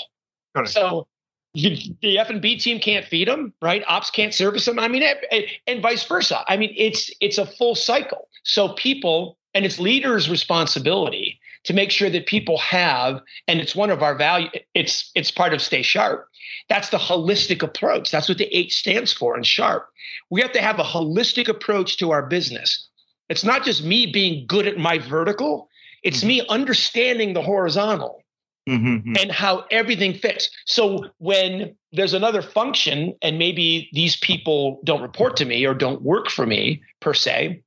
So 0.67 1.07
the 1.55 2.19
F 2.19 2.29
and 2.29 2.43
B 2.43 2.59
team 2.59 2.79
can't 2.79 3.07
feed 3.07 3.29
them, 3.29 3.53
right? 3.63 3.83
Ops 3.87 4.11
can't 4.11 4.35
service 4.35 4.65
them. 4.65 4.79
I 4.79 4.89
mean, 4.89 5.03
eh, 5.03 5.15
eh, 5.31 5.43
and 5.67 5.81
vice 5.81 6.05
versa. 6.05 6.45
I 6.49 6.57
mean, 6.57 6.75
it's 6.77 7.11
it's 7.21 7.39
a 7.39 7.47
full 7.47 7.75
cycle. 7.75 8.29
So 8.43 8.75
people 8.75 9.39
and 9.55 9.65
it's 9.65 9.79
leaders' 9.79 10.29
responsibility 10.29 11.32
to 11.65 11.73
make 11.73 11.91
sure 11.91 12.11
that 12.11 12.27
people 12.27 12.59
have, 12.59 13.21
and 13.47 13.61
it's 13.61 13.77
one 13.77 13.91
of 13.91 14.03
our 14.03 14.15
value. 14.15 14.49
It's 14.75 15.11
it's 15.15 15.31
part 15.31 15.55
of 15.55 15.63
Stay 15.63 15.83
Sharp. 15.83 16.29
That's 16.69 16.91
the 16.91 16.99
holistic 16.99 17.63
approach. 17.63 18.11
That's 18.11 18.29
what 18.29 18.39
the 18.39 18.57
H 18.57 18.77
stands 18.77 19.13
for 19.13 19.37
in 19.37 19.43
Sharp. 19.43 19.89
We 20.31 20.41
have 20.41 20.53
to 20.53 20.61
have 20.61 20.79
a 20.79 20.85
holistic 20.85 21.49
approach 21.49 21.99
to 21.99 22.11
our 22.11 22.27
business. 22.27 22.89
It's 23.29 23.45
not 23.45 23.65
just 23.65 23.85
me 23.85 24.07
being 24.07 24.47
good 24.47 24.67
at 24.67 24.79
my 24.79 24.99
vertical. 24.99 25.69
It's 26.03 26.19
mm-hmm. 26.19 26.29
me 26.29 26.47
understanding 26.49 27.33
the 27.33 27.43
horizontal 27.43 28.23
Mm-hmm. 28.69 29.17
and 29.21 29.33
how 29.33 29.65
everything 29.73 30.15
fits. 30.15 30.49
So 30.67 31.07
when 31.19 31.75
there's 31.91 32.15
another 32.15 32.41
function, 32.41 33.13
and 33.21 33.37
maybe 33.37 33.91
these 33.93 34.15
people 34.15 34.81
don't 34.85 35.03
report 35.03 35.37
to 35.39 35.45
me 35.45 35.67
or 35.67 35.75
don't 35.75 36.01
work 36.03 36.31
for 36.31 36.47
me 36.47 36.81
per 37.01 37.13
se, 37.13 37.61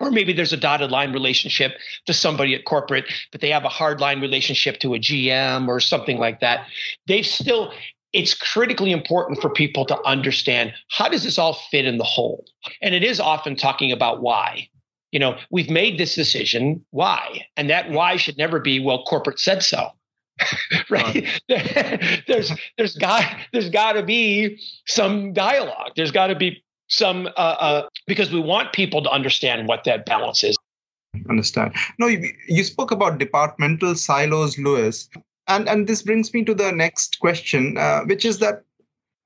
or 0.00 0.10
maybe 0.10 0.32
there's 0.32 0.52
a 0.52 0.56
dotted 0.56 0.90
line 0.90 1.12
relationship 1.12 1.72
to 2.06 2.12
somebody 2.12 2.54
at 2.54 2.64
corporate, 2.64 3.06
but 3.32 3.40
they 3.40 3.50
have 3.50 3.64
a 3.64 3.68
hard 3.68 4.00
line 4.00 4.20
relationship 4.20 4.78
to 4.80 4.94
a 4.94 4.98
GM 4.98 5.68
or 5.68 5.80
something 5.80 6.18
like 6.18 6.40
that. 6.40 6.66
They've 7.06 7.26
still, 7.26 7.72
it's 8.12 8.34
critically 8.34 8.92
important 8.92 9.40
for 9.40 9.50
people 9.50 9.84
to 9.86 10.00
understand 10.04 10.72
how 10.90 11.08
does 11.08 11.24
this 11.24 11.38
all 11.38 11.54
fit 11.70 11.86
in 11.86 11.98
the 11.98 12.04
whole? 12.04 12.44
And 12.82 12.94
it 12.94 13.04
is 13.04 13.20
often 13.20 13.56
talking 13.56 13.92
about 13.92 14.22
why. 14.22 14.68
You 15.12 15.20
know, 15.20 15.38
we've 15.50 15.70
made 15.70 15.98
this 15.98 16.16
decision. 16.16 16.84
Why? 16.90 17.46
And 17.56 17.70
that 17.70 17.90
why 17.90 18.16
should 18.16 18.36
never 18.36 18.58
be, 18.58 18.80
well, 18.80 19.04
corporate 19.04 19.38
said 19.38 19.62
so 19.62 19.90
right 20.90 21.28
there's 22.26 22.52
there's 22.76 22.96
got 22.96 23.24
there's 23.52 23.70
got 23.70 23.92
to 23.92 24.02
be 24.02 24.60
some 24.84 25.32
dialogue 25.32 25.92
there's 25.94 26.10
got 26.10 26.26
to 26.26 26.34
be 26.34 26.60
some 26.96 27.26
uh, 27.36 27.56
uh, 27.66 27.88
because 28.06 28.32
we 28.32 28.40
want 28.40 28.72
people 28.72 29.02
to 29.02 29.10
understand 29.10 29.68
what 29.68 29.84
that 29.84 30.06
balance 30.06 30.44
is. 30.44 30.56
Understand. 31.28 31.74
No 31.98 32.06
you, 32.06 32.32
you 32.48 32.64
spoke 32.64 32.90
about 32.90 33.18
departmental 33.18 33.94
silos 33.94 34.58
lewis 34.58 35.08
and 35.46 35.68
and 35.68 35.86
this 35.86 36.02
brings 36.02 36.32
me 36.34 36.44
to 36.44 36.54
the 36.54 36.72
next 36.72 37.18
question 37.20 37.76
uh, 37.78 38.02
which 38.04 38.24
is 38.24 38.38
that 38.38 38.62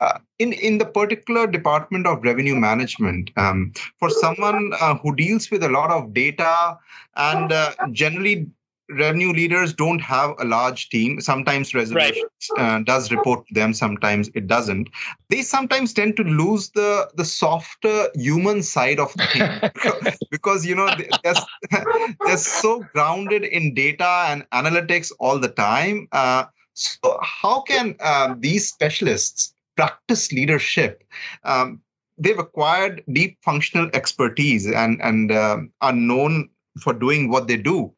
uh, 0.00 0.18
in 0.38 0.52
in 0.52 0.78
the 0.78 0.85
particular 0.85 1.46
department 1.46 2.07
of 2.07 2.22
revenue 2.22 2.54
management 2.54 3.31
um, 3.37 3.72
for 3.98 4.11
someone 4.11 4.72
uh, 4.81 4.94
who 4.96 5.14
deals 5.14 5.50
with 5.50 5.62
a 5.62 5.68
lot 5.68 5.90
of 5.90 6.12
data 6.14 6.78
and 7.16 7.52
uh, 7.52 7.72
generally 7.92 8.46
revenue 8.90 9.33
leaders 9.33 9.72
don't 9.72 10.01
have 10.01 10.35
a 10.38 10.44
large 10.44 10.88
team. 10.88 11.20
Sometimes 11.20 11.74
reservations 11.74 12.31
right. 12.57 12.77
uh, 12.77 12.83
does 12.83 13.11
report 13.11 13.46
to 13.46 13.55
them 13.55 13.74
sometimes 13.74 14.31
it 14.35 14.46
doesn't. 14.46 14.88
They 15.29 15.42
sometimes 15.42 15.92
tend 15.92 16.16
to 16.16 16.24
lose 16.24 16.70
the 16.70 17.11
the 17.14 17.24
softer 17.24 18.09
human 18.14 18.62
side 18.62 18.98
of 18.98 19.12
the 19.14 19.27
things 19.27 20.16
because 20.31 20.64
you 20.64 20.74
know 20.74 20.88
they're, 20.96 21.35
they're 22.24 22.37
so 22.37 22.85
grounded 22.92 23.44
in 23.44 23.74
data 23.74 24.24
and 24.29 24.48
analytics 24.51 25.12
all 25.18 25.38
the 25.38 25.48
time. 25.48 26.09
Uh, 26.12 26.44
so 26.74 27.18
how 27.22 27.61
can 27.62 27.96
uh, 28.01 28.35
these 28.38 28.68
specialists 28.68 29.55
practice 29.77 30.33
leadership? 30.33 31.05
Um, 31.44 31.81
they've 32.16 32.38
acquired 32.38 33.03
deep 33.12 33.38
functional 33.44 33.90
expertise 33.92 34.66
and 34.66 35.01
and 35.03 35.33
uh, 35.33 35.59
are 35.81 35.92
known 35.92 36.48
for 36.81 36.92
doing 36.92 37.29
what 37.29 37.48
they 37.48 37.57
do 37.57 37.92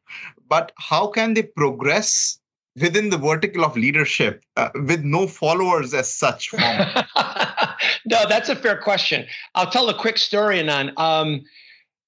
but 0.51 0.73
how 0.77 1.07
can 1.07 1.33
they 1.33 1.43
progress 1.43 2.37
within 2.75 3.09
the 3.09 3.17
vertical 3.17 3.63
of 3.63 3.77
leadership 3.77 4.43
uh, 4.57 4.67
with 4.85 5.01
no 5.01 5.25
followers 5.25 5.93
as 5.93 6.13
such? 6.13 6.51
no, 8.05 8.19
that's 8.27 8.49
a 8.49 8.55
fair 8.57 8.77
question. 8.77 9.25
I'll 9.55 9.71
tell 9.71 9.87
a 9.87 9.97
quick 9.97 10.17
story, 10.17 10.57
Anand. 10.61 10.99
Um, 10.99 11.41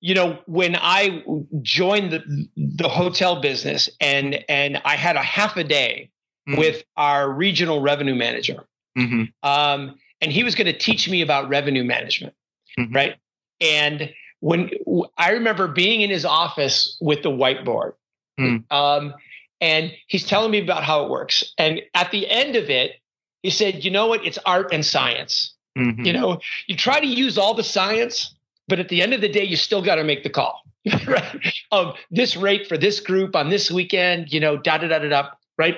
you 0.01 0.13
know, 0.13 0.39
when 0.45 0.75
I 0.75 1.23
joined 1.61 2.11
the, 2.11 2.49
the 2.57 2.89
hotel 2.89 3.39
business 3.39 3.89
and 4.01 4.43
and 4.49 4.81
I 4.83 4.97
had 4.97 5.15
a 5.15 5.23
half 5.23 5.55
a 5.55 5.63
day 5.63 6.09
mm-hmm. 6.49 6.59
with 6.59 6.83
our 6.97 7.31
regional 7.31 7.79
revenue 7.79 8.15
manager, 8.15 8.65
mm-hmm. 8.97 9.23
um, 9.49 9.95
and 10.19 10.33
he 10.33 10.43
was 10.43 10.53
going 10.53 10.67
to 10.67 10.77
teach 10.77 11.09
me 11.09 11.21
about 11.21 11.47
revenue 11.47 11.85
management, 11.85 12.35
mm-hmm. 12.77 12.93
right? 12.93 13.15
And 13.61 14.13
when 14.41 14.69
I 15.17 15.31
remember 15.31 15.69
being 15.69 16.01
in 16.01 16.09
his 16.09 16.25
office 16.25 16.97
with 16.99 17.23
the 17.23 17.29
whiteboard, 17.29 17.93
Mm. 18.39 18.71
Um, 18.71 19.13
and 19.61 19.93
he's 20.07 20.25
telling 20.25 20.51
me 20.51 20.61
about 20.61 20.83
how 20.83 21.05
it 21.05 21.09
works. 21.09 21.53
And 21.57 21.81
at 21.93 22.11
the 22.11 22.29
end 22.29 22.55
of 22.55 22.69
it, 22.69 22.99
he 23.43 23.49
said, 23.49 23.83
you 23.83 23.91
know 23.91 24.07
what? 24.07 24.25
It's 24.25 24.37
art 24.45 24.73
and 24.73 24.85
science. 24.85 25.53
Mm-hmm. 25.77 26.05
You 26.05 26.13
know, 26.13 26.39
you 26.67 26.75
try 26.75 26.99
to 26.99 27.07
use 27.07 27.37
all 27.37 27.53
the 27.53 27.63
science, 27.63 28.35
but 28.67 28.79
at 28.79 28.89
the 28.89 29.01
end 29.01 29.13
of 29.13 29.21
the 29.21 29.29
day, 29.29 29.43
you 29.43 29.55
still 29.55 29.81
got 29.81 29.95
to 29.95 30.03
make 30.03 30.23
the 30.23 30.29
call, 30.29 30.61
right? 31.07 31.53
Of 31.71 31.95
this 32.11 32.35
rate 32.35 32.67
for 32.67 32.77
this 32.77 32.99
group 32.99 33.35
on 33.35 33.49
this 33.49 33.71
weekend, 33.71 34.31
you 34.31 34.39
know, 34.39 34.57
da 34.57 34.77
da 34.77 34.87
da 34.87 34.99
da 34.99 35.09
da, 35.09 35.29
right? 35.57 35.77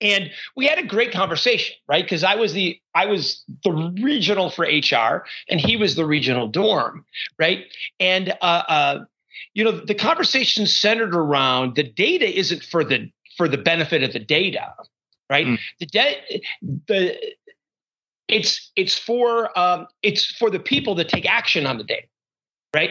And 0.00 0.30
we 0.56 0.66
had 0.66 0.78
a 0.78 0.86
great 0.86 1.10
conversation, 1.10 1.74
right? 1.88 2.04
Because 2.04 2.22
I 2.22 2.36
was 2.36 2.52
the 2.52 2.80
I 2.94 3.06
was 3.06 3.42
the 3.64 3.72
regional 4.00 4.50
for 4.50 4.64
HR, 4.64 5.24
and 5.48 5.60
he 5.60 5.76
was 5.76 5.96
the 5.96 6.06
regional 6.06 6.46
dorm, 6.46 7.04
right? 7.38 7.64
And 7.98 8.30
uh, 8.40 8.62
uh, 8.68 9.04
you 9.54 9.64
know 9.64 9.72
the 9.72 9.94
conversation 9.94 10.66
centered 10.66 11.14
around 11.14 11.76
the 11.76 11.82
data 11.82 12.38
isn't 12.38 12.62
for 12.62 12.84
the 12.84 13.10
for 13.36 13.48
the 13.48 13.58
benefit 13.58 14.02
of 14.02 14.12
the 14.12 14.18
data 14.18 14.72
right? 15.30 15.46
Mm. 15.46 15.58
the 15.78 15.86
de- 15.86 16.42
the 16.86 17.16
it's 18.28 18.70
it's 18.76 18.98
for 18.98 19.56
um, 19.58 19.86
it's 20.02 20.24
for 20.24 20.50
the 20.50 20.58
people 20.58 20.94
that 20.96 21.08
take 21.08 21.26
action 21.26 21.66
on 21.66 21.78
the 21.78 21.84
data 21.84 22.06
right? 22.74 22.90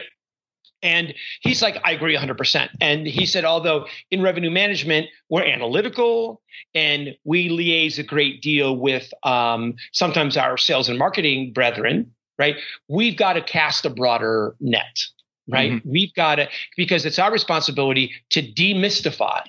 And 0.83 1.15
he's 1.41 1.63
like 1.63 1.77
i 1.83 1.91
agree 1.91 2.15
100% 2.15 2.69
and 2.79 3.07
he 3.07 3.25
said 3.25 3.43
although 3.43 3.87
in 4.11 4.21
revenue 4.21 4.51
management 4.51 5.07
we're 5.27 5.43
analytical 5.43 6.41
and 6.75 7.15
we 7.23 7.49
liaise 7.49 7.97
a 7.97 8.03
great 8.03 8.43
deal 8.43 8.77
with 8.77 9.11
um, 9.23 9.73
sometimes 9.91 10.37
our 10.37 10.55
sales 10.55 10.87
and 10.87 10.99
marketing 10.99 11.51
brethren 11.51 12.11
right? 12.37 12.55
We've 12.87 13.17
got 13.17 13.33
to 13.33 13.41
cast 13.41 13.85
a 13.85 13.89
broader 13.89 14.55
net 14.59 15.03
right? 15.47 15.71
Mm-hmm. 15.71 15.89
We've 15.89 16.13
got 16.13 16.35
to, 16.35 16.47
because 16.75 17.05
it's 17.05 17.19
our 17.19 17.31
responsibility 17.31 18.13
to 18.31 18.41
demystify 18.41 19.41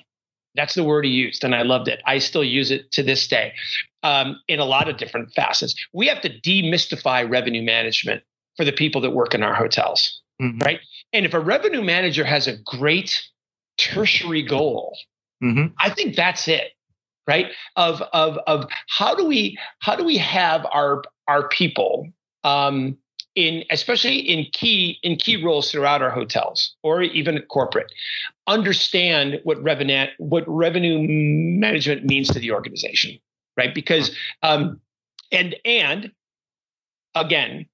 That's 0.55 0.73
the 0.73 0.83
word 0.83 1.05
he 1.05 1.11
used, 1.11 1.43
and 1.43 1.53
I 1.55 1.61
loved 1.61 1.87
it. 1.87 2.01
I 2.05 2.19
still 2.19 2.43
use 2.43 2.71
it 2.71 2.91
to 2.93 3.03
this 3.03 3.27
day 3.27 3.53
um, 4.03 4.39
in 4.47 4.59
a 4.59 4.65
lot 4.65 4.89
of 4.89 4.97
different 4.97 5.31
facets. 5.33 5.75
We 5.93 6.07
have 6.07 6.21
to 6.21 6.29
demystify 6.29 7.29
revenue 7.29 7.63
management 7.63 8.23
for 8.57 8.65
the 8.65 8.71
people 8.71 9.01
that 9.01 9.11
work 9.11 9.33
in 9.33 9.43
our 9.43 9.53
hotels, 9.53 10.21
mm-hmm. 10.41 10.59
right? 10.59 10.79
And 11.13 11.25
if 11.25 11.33
a 11.33 11.39
revenue 11.39 11.81
manager 11.81 12.23
has 12.25 12.47
a 12.47 12.57
great 12.57 13.21
tertiary 13.77 14.41
goal, 14.41 14.97
mm-hmm. 15.41 15.67
I 15.77 15.89
think 15.91 16.15
that's 16.15 16.47
it, 16.47 16.71
right? 17.27 17.47
Of 17.75 18.01
of 18.13 18.37
of 18.47 18.65
how 18.89 19.15
do 19.15 19.25
we 19.25 19.57
how 19.79 19.95
do 19.95 20.03
we 20.03 20.17
have 20.17 20.65
our 20.71 21.03
our 21.27 21.47
people 21.47 22.07
um, 22.43 22.97
in 23.47 23.63
especially 23.71 24.17
in 24.17 24.45
key 24.51 24.99
in 25.03 25.15
key 25.15 25.41
roles 25.43 25.71
throughout 25.71 26.01
our 26.01 26.09
hotels 26.09 26.75
or 26.83 27.01
even 27.01 27.37
at 27.37 27.47
corporate 27.47 27.91
understand 28.47 29.39
what 29.43 29.61
revenue 29.63 30.05
what 30.17 30.43
revenue 30.47 31.05
management 31.07 32.03
means 32.05 32.27
to 32.27 32.39
the 32.39 32.51
organization 32.51 33.19
right? 33.59 33.75
Because 33.75 34.15
um 34.41 34.79
and 35.31 35.55
and 35.65 36.11
again 37.13 37.67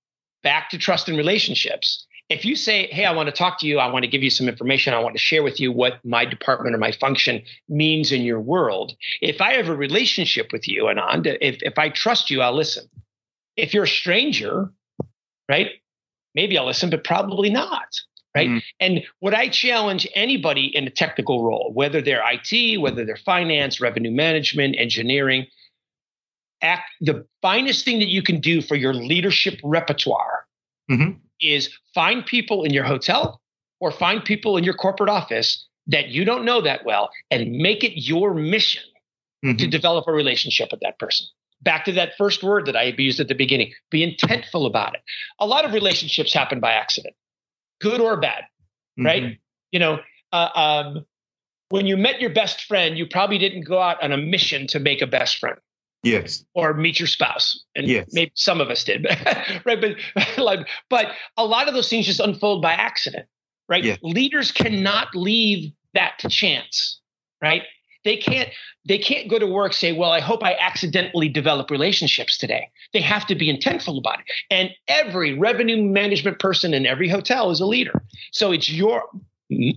back 0.44 0.70
to 0.72 0.78
trust 0.78 1.08
and 1.08 1.18
relationships. 1.18 2.06
If 2.28 2.44
you 2.44 2.56
say 2.56 2.88
hey 2.88 3.06
i 3.06 3.14
want 3.14 3.28
to 3.28 3.36
talk 3.44 3.60
to 3.60 3.68
you. 3.68 3.78
I 3.78 3.88
want 3.88 4.04
to 4.04 4.10
give 4.10 4.24
you 4.24 4.32
some 4.32 4.50
information. 4.50 4.94
I 4.94 5.00
want 5.00 5.16
to 5.16 5.20
share 5.20 5.44
with 5.44 5.60
you 5.60 5.72
what 5.72 6.04
my 6.04 6.26
department 6.26 6.76
or 6.76 6.80
my 6.80 6.92
function 6.92 7.44
means 7.70 8.12
in 8.12 8.22
your 8.24 8.42
world 8.42 8.94
if 9.22 9.42
i 9.42 9.54
have 9.54 9.70
a 9.70 9.76
relationship 9.76 10.52
with 10.52 10.68
you 10.68 10.88
and 10.88 11.00
if, 11.28 11.62
if 11.62 11.78
i 11.78 11.90
trust 11.90 12.32
you 12.32 12.42
i'll 12.42 12.56
listen. 12.56 12.86
If 13.56 13.74
you're 13.74 13.86
a 13.86 14.00
stranger 14.04 14.70
right? 15.50 15.72
Maybe 16.34 16.58
I'll 16.58 16.66
listen, 16.66 16.90
but 16.90 17.04
probably 17.04 17.50
not. 17.50 17.96
Right. 18.36 18.50
Mm-hmm. 18.50 18.58
And 18.82 19.04
what 19.20 19.34
I 19.34 19.48
challenge 19.48 20.06
anybody 20.14 20.66
in 20.76 20.86
a 20.86 20.90
technical 20.90 21.46
role, 21.46 21.72
whether 21.74 22.02
they're 22.02 22.22
IT, 22.30 22.82
whether 22.82 23.06
they're 23.06 23.16
finance, 23.16 23.80
revenue 23.80 24.12
management, 24.12 24.76
engineering, 24.78 25.48
act 26.62 26.90
the 27.00 27.26
finest 27.42 27.86
thing 27.86 28.00
that 28.00 28.10
you 28.10 28.22
can 28.22 28.42
do 28.42 28.62
for 28.62 28.76
your 28.76 28.94
leadership 28.94 29.60
repertoire 29.64 30.46
mm-hmm. 30.92 31.12
is 31.40 31.70
find 31.94 32.26
people 32.26 32.64
in 32.64 32.74
your 32.74 32.84
hotel 32.84 33.42
or 33.80 33.92
find 33.92 34.24
people 34.26 34.58
in 34.58 34.64
your 34.64 34.74
corporate 34.74 35.10
office 35.10 35.66
that 35.88 36.10
you 36.10 36.26
don't 36.26 36.44
know 36.44 36.62
that 36.62 36.86
well 36.86 37.12
and 37.32 37.52
make 37.52 37.84
it 37.84 38.02
your 38.02 38.34
mission 38.34 38.84
mm-hmm. 39.46 39.58
to 39.58 39.68
develop 39.68 40.08
a 40.08 40.12
relationship 40.12 40.70
with 40.72 40.82
that 40.82 40.98
person 41.00 41.26
back 41.66 41.84
to 41.86 41.92
that 41.94 42.14
first 42.18 42.44
word 42.44 42.68
that 42.68 42.78
I 42.78 42.84
abused 42.84 43.20
at 43.20 43.28
the 43.28 43.36
beginning 43.36 43.74
be 43.92 44.00
intentful 44.06 44.66
about 44.66 44.96
it. 44.96 45.02
A 45.40 45.46
lot 45.46 45.66
of 45.66 45.74
relationships 45.74 46.34
happen 46.34 46.62
by 46.62 46.72
accident, 46.72 47.16
good 47.82 48.00
or 48.00 48.16
bad, 48.16 48.44
mm-hmm. 48.98 49.06
right? 49.06 49.38
You 49.72 49.80
know, 49.80 50.00
uh, 50.32 50.50
um, 50.56 51.06
when 51.70 51.88
you 51.88 51.98
met 51.98 52.22
your 52.22 52.30
best 52.30 52.64
friend, 52.64 52.98
you 52.98 53.06
probably 53.06 53.38
didn't 53.38 53.64
go 53.64 53.82
out 53.82 54.02
on 54.02 54.14
a 54.14 54.18
mission 54.18 54.68
to 54.68 54.80
make 54.80 55.02
a 55.02 55.08
best 55.08 55.40
friend. 55.40 55.58
Yes. 56.04 56.46
Or 56.54 56.76
meet 56.76 57.00
your 57.00 57.08
spouse. 57.08 57.64
And 57.76 57.88
yes. 57.88 58.08
maybe 58.12 58.32
some 58.36 58.62
of 58.62 58.70
us 58.70 58.84
did. 58.84 59.06
right. 59.66 59.82
But 59.82 59.98
like, 60.38 60.68
but 60.88 61.08
a 61.36 61.44
lot 61.44 61.68
of 61.68 61.74
those 61.74 61.90
things 61.90 62.06
just 62.06 62.20
unfold 62.20 62.62
by 62.62 62.74
accident. 62.74 63.26
Right. 63.68 63.84
Yes. 63.84 63.98
Leaders 64.04 64.52
cannot 64.52 65.16
leave 65.16 65.74
that 65.96 66.20
to 66.20 66.30
chance. 66.30 67.02
Right 67.42 67.64
they 68.06 68.16
can't 68.16 68.50
they 68.88 68.98
can't 68.98 69.30
go 69.30 69.38
to 69.38 69.48
work 69.48 69.74
say 69.74 69.92
well 69.92 70.12
i 70.12 70.22
hope 70.22 70.44
i 70.44 70.56
accidentally 70.60 71.28
develop 71.28 71.70
relationships 71.70 72.38
today. 72.38 72.70
They 72.94 73.02
have 73.02 73.26
to 73.28 73.36
be 73.36 73.52
intentful 73.54 73.98
about 73.98 74.20
it. 74.20 74.26
And 74.50 74.70
every 74.88 75.38
revenue 75.38 75.84
management 75.84 76.40
person 76.40 76.74
in 76.74 76.86
every 76.86 77.10
hotel 77.10 77.52
is 77.52 77.60
a 77.60 77.66
leader. 77.66 78.02
So 78.32 78.52
it's 78.52 78.72
your 78.72 79.04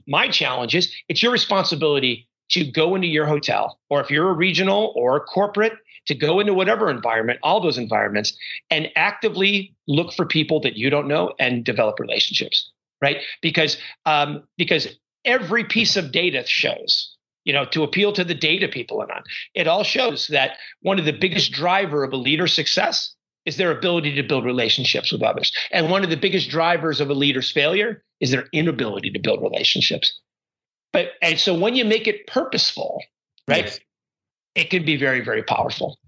my 0.07 0.29
challenge 0.29 0.75
is 0.75 0.95
it's 1.09 1.23
your 1.23 1.33
responsibility 1.33 2.29
to 2.51 2.65
go 2.65 2.95
into 2.95 3.09
your 3.09 3.27
hotel 3.27 3.79
or 3.91 4.01
if 4.01 4.11
you're 4.11 4.31
a 4.31 4.35
regional 4.35 4.93
or 4.97 5.17
a 5.17 5.21
corporate 5.21 5.75
to 6.07 6.15
go 6.15 6.41
into 6.41 6.55
whatever 6.55 6.91
environment 6.91 7.39
all 7.43 7.61
those 7.61 7.77
environments 7.77 8.33
and 8.71 8.89
actively 8.97 9.75
look 9.87 10.13
for 10.15 10.25
people 10.25 10.59
that 10.61 10.77
you 10.77 10.89
don't 10.89 11.07
know 11.07 11.35
and 11.39 11.65
develop 11.65 11.99
relationships 11.99 12.71
right? 13.01 13.19
Because 13.43 13.77
um, 14.07 14.43
because 14.57 14.89
every 15.25 15.65
piece 15.65 15.97
of 15.97 16.13
data 16.13 16.45
shows 16.47 17.15
you 17.49 17.55
know, 17.55 17.65
to 17.65 17.83
appeal 17.83 18.13
to 18.13 18.25
the 18.25 18.35
data 18.35 18.69
people 18.69 18.99
Anand. 18.99 19.23
It 19.55 19.67
all 19.67 19.83
shows 19.83 20.27
that 20.29 20.59
one 20.83 20.99
of 20.99 21.07
the 21.07 21.15
biggest 21.15 21.51
driver 21.51 22.05
of 22.05 22.13
a 22.13 22.17
leader's 22.17 22.53
success 22.53 23.15
is 23.47 23.57
their 23.57 23.71
ability 23.71 24.15
to 24.17 24.23
build 24.23 24.45
relationships 24.45 25.11
with 25.11 25.23
others. 25.23 25.51
And 25.73 25.91
one 25.91 26.05
of 26.05 26.11
the 26.11 26.17
biggest 26.19 26.51
drivers 26.51 27.01
of 27.01 27.09
a 27.09 27.15
leader's 27.15 27.51
failure 27.51 28.05
is 28.21 28.31
their 28.31 28.49
inability 28.53 29.11
to 29.13 29.19
build 29.19 29.41
relationships. 29.41 30.21
But 30.93 31.13
and 31.23 31.41
so 31.41 31.59
when 31.59 31.75
you 31.75 31.87
make 31.87 32.07
it 32.07 32.27
purposeful, 32.27 33.03
right? 33.49 33.65
Yes. 33.65 33.81
It 34.55 34.71
can 34.71 34.85
be 34.85 34.97
very, 34.97 35.25
very 35.25 35.43
powerful. 35.43 35.99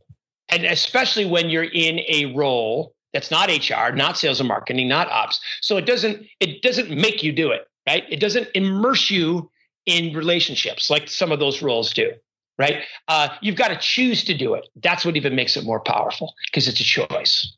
And 0.50 0.64
especially 0.66 1.24
when 1.24 1.48
you're 1.48 1.70
in 1.72 2.00
a 2.08 2.34
role 2.34 2.92
that's 3.14 3.30
not 3.30 3.48
HR, 3.48 3.94
not 3.94 4.18
sales 4.18 4.40
and 4.40 4.48
marketing, 4.48 4.88
not 4.88 5.08
ops. 5.08 5.40
So 5.62 5.78
it 5.78 5.86
doesn't 5.86 6.26
it 6.40 6.60
doesn't 6.60 6.90
make 6.90 7.22
you 7.22 7.32
do 7.32 7.50
it, 7.50 7.66
right? 7.88 8.04
It 8.10 8.20
doesn't 8.20 8.48
immerse 8.54 9.10
you 9.10 9.50
in 9.90 10.14
relationships 10.14 10.90
like 10.90 11.08
some 11.08 11.32
of 11.32 11.38
those 11.38 11.62
roles 11.62 11.92
do 11.92 12.10
right 12.58 12.84
uh, 13.08 13.28
you've 13.40 13.56
got 13.56 13.68
to 13.68 13.76
choose 13.76 14.24
to 14.24 14.34
do 14.36 14.54
it 14.54 14.68
that's 14.82 15.04
what 15.04 15.16
even 15.16 15.34
makes 15.34 15.56
it 15.56 15.64
more 15.64 15.80
powerful 15.80 16.32
because 16.46 16.68
it's 16.68 16.80
a 16.80 16.84
choice 16.84 17.56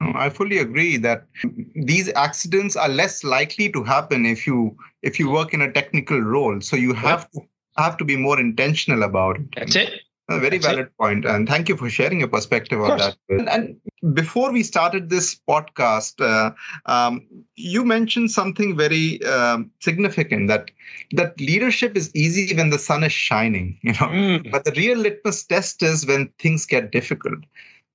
I 0.00 0.30
fully 0.30 0.58
agree 0.58 0.96
that 0.98 1.26
these 1.74 2.12
accidents 2.14 2.76
are 2.76 2.88
less 2.88 3.24
likely 3.24 3.70
to 3.72 3.82
happen 3.82 4.26
if 4.26 4.46
you 4.46 4.76
if 5.02 5.18
you 5.18 5.30
work 5.30 5.52
in 5.52 5.62
a 5.62 5.72
technical 5.72 6.20
role. 6.20 6.60
So 6.60 6.76
you 6.76 6.92
have 6.94 7.30
to 7.32 7.40
have 7.76 7.96
to 7.98 8.04
be 8.04 8.16
more 8.16 8.38
intentional 8.38 9.02
about 9.02 9.38
it. 9.38 9.46
That's 9.56 9.76
it. 9.76 10.00
A 10.30 10.38
very 10.38 10.58
That's 10.58 10.66
valid 10.66 10.96
point, 10.98 11.24
and 11.24 11.48
thank 11.48 11.70
you 11.70 11.76
for 11.76 11.88
sharing 11.88 12.18
your 12.18 12.28
perspective 12.28 12.82
on 12.82 12.98
that. 12.98 13.16
And, 13.30 13.48
and, 13.48 13.76
before 14.12 14.52
we 14.52 14.62
started 14.62 15.08
this 15.08 15.40
podcast, 15.48 16.20
uh, 16.20 16.52
um, 16.84 17.26
you 17.56 17.84
mentioned 17.84 18.30
something 18.30 18.76
very 18.76 19.24
um, 19.24 19.70
significant 19.80 20.48
that 20.48 20.70
that 21.12 21.40
leadership 21.40 21.96
is 21.96 22.14
easy 22.14 22.54
when 22.54 22.70
the 22.70 22.78
sun 22.78 23.04
is 23.04 23.12
shining, 23.12 23.78
you 23.82 23.92
know, 23.92 24.08
mm. 24.08 24.50
but 24.50 24.64
the 24.64 24.72
real 24.72 24.98
litmus 24.98 25.44
test 25.44 25.82
is 25.82 26.06
when 26.06 26.28
things 26.38 26.66
get 26.66 26.92
difficult. 26.92 27.38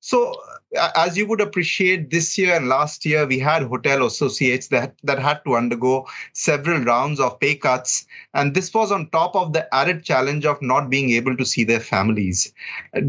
So, 0.05 0.35
as 0.97 1.17
you 1.17 1.25
would 1.27 1.39
appreciate, 1.39 2.09
this 2.09 2.37
year 2.37 2.53
and 2.57 2.67
last 2.67 3.05
year, 3.05 3.25
we 3.25 3.39
had 3.39 3.63
hotel 3.63 4.05
associates 4.05 4.67
that, 4.67 4.95
that 5.03 5.17
had 5.17 5.39
to 5.45 5.55
undergo 5.55 6.05
several 6.33 6.83
rounds 6.83 7.21
of 7.21 7.39
pay 7.39 7.55
cuts. 7.55 8.05
And 8.33 8.53
this 8.53 8.73
was 8.73 8.91
on 8.91 9.09
top 9.11 9.33
of 9.33 9.53
the 9.53 9.73
added 9.73 10.03
challenge 10.03 10.45
of 10.45 10.61
not 10.61 10.89
being 10.89 11.11
able 11.11 11.37
to 11.37 11.45
see 11.45 11.63
their 11.63 11.79
families. 11.79 12.51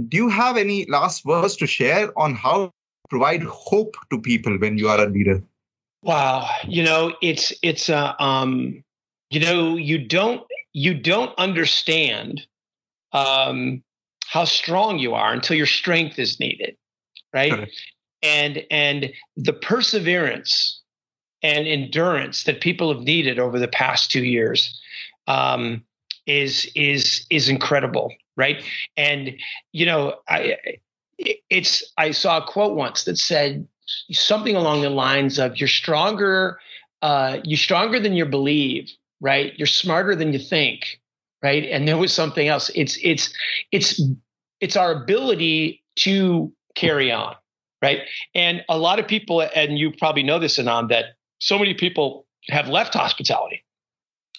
Do 0.07 0.17
you 0.17 0.29
have 0.29 0.57
any 0.57 0.87
last 0.87 1.25
words 1.25 1.57
to 1.57 1.67
share 1.67 2.17
on 2.17 2.37
how 2.37 2.67
to 2.67 2.73
provide 3.11 3.43
hope 3.43 3.97
to 4.11 4.21
people 4.21 4.57
when 4.57 4.79
you 4.79 4.89
are 4.89 5.01
a 5.01 5.11
leader? 5.11 5.43
Wow. 6.05 6.49
You 6.63 6.85
know, 6.85 7.17
it's, 7.21 7.53
it's, 7.63 7.91
uh, 7.91 8.13
um, 8.21 8.85
you 9.31 9.41
know, 9.41 9.75
you 9.75 9.99
don't, 9.99 10.45
you 10.75 10.95
don't 10.95 11.37
understand, 11.39 12.47
um, 13.11 13.83
how 14.27 14.45
strong 14.45 15.01
you 15.01 15.15
are 15.15 15.33
until 15.33 15.57
your 15.57 15.67
strength 15.67 16.21
is 16.21 16.39
needed 16.39 16.77
right? 17.35 17.69
And 18.23 18.65
and 18.71 19.13
the 19.37 19.53
perseverance 19.53 20.81
and 21.43 21.67
endurance 21.67 22.45
that 22.45 22.63
people 22.63 22.93
have 22.95 23.03
needed 23.03 23.39
over 23.39 23.59
the 23.59 23.69
past 23.69 24.11
two 24.11 24.25
years 24.25 24.81
um, 25.27 25.85
is 26.27 26.71
is 26.75 27.27
is 27.29 27.49
incredible, 27.51 28.15
right? 28.37 28.65
And 28.97 29.33
you 29.73 29.85
know, 29.85 30.15
I 30.29 30.57
it's 31.19 31.83
I 31.99 32.13
saw 32.13 32.39
a 32.39 32.47
quote 32.47 32.77
once 32.77 33.05
that 33.05 33.19
said 33.19 33.67
something 34.11 34.57
along 34.57 34.81
the 34.81 34.91
lines 34.91 35.39
of 35.39 35.59
"You're 35.59 35.69
stronger, 35.69 36.59
uh, 37.03 37.41
you're 37.45 37.59
stronger 37.59 38.01
than 38.01 38.15
you 38.15 38.25
believe, 38.25 38.91
right? 39.21 39.53
You're 39.59 39.67
smarter 39.67 40.15
than 40.15 40.33
you 40.33 40.39
think." 40.39 41.01
Right. 41.43 41.65
And 41.65 41.87
there 41.87 41.99
was 41.99 42.11
something 42.11 42.49
else. 42.49 42.71
It's 42.75 42.99
it's 43.03 43.31
it's 43.71 44.01
it's 44.63 44.77
our 44.77 44.93
ability 44.93 45.83
to 45.97 46.51
carry 46.75 47.11
on, 47.13 47.35
right? 47.83 48.01
And 48.35 48.65
a 48.69 48.79
lot 48.79 48.99
of 48.99 49.07
people, 49.07 49.41
and 49.55 49.79
you 49.79 49.93
probably 49.93 50.23
know 50.23 50.39
this, 50.39 50.59
Anand, 50.59 50.89
that 50.89 51.17
so 51.39 51.59
many 51.59 51.75
people 51.75 52.27
have 52.51 52.69
left 52.69 52.95
hospitality 52.95 53.65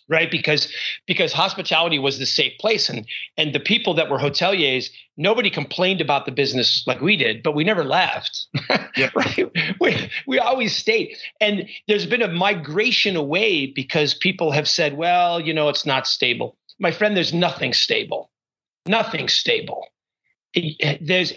right? 0.07 0.29
Because 0.29 0.71
because 1.07 1.33
hospitality 1.33 1.99
was 1.99 2.19
the 2.19 2.25
safe 2.25 2.57
place 2.59 2.89
and 2.89 3.07
and 3.37 3.53
the 3.53 3.59
people 3.59 3.93
that 3.95 4.09
were 4.09 4.17
hoteliers 4.17 4.89
nobody 5.17 5.49
complained 5.49 6.01
about 6.01 6.25
the 6.25 6.31
business 6.31 6.83
like 6.85 7.01
we 7.01 7.15
did 7.15 7.41
but 7.41 7.55
we 7.55 7.63
never 7.63 7.83
left 7.83 8.47
yeah. 8.97 9.09
right? 9.15 9.51
We, 9.79 10.11
we 10.27 10.39
always 10.39 10.75
stayed. 10.75 11.15
And 11.41 11.67
there's 11.87 12.05
been 12.05 12.21
a 12.21 12.27
migration 12.27 13.15
away 13.15 13.67
because 13.67 14.13
people 14.13 14.51
have 14.51 14.67
said 14.67 14.97
well 14.97 15.39
you 15.39 15.53
know 15.53 15.69
it's 15.69 15.85
not 15.85 16.07
stable. 16.07 16.57
My 16.79 16.91
friend 16.91 17.15
there's 17.15 17.33
nothing 17.33 17.73
stable. 17.73 18.29
Nothing 18.87 19.27
stable 19.27 19.87
there's 21.01 21.33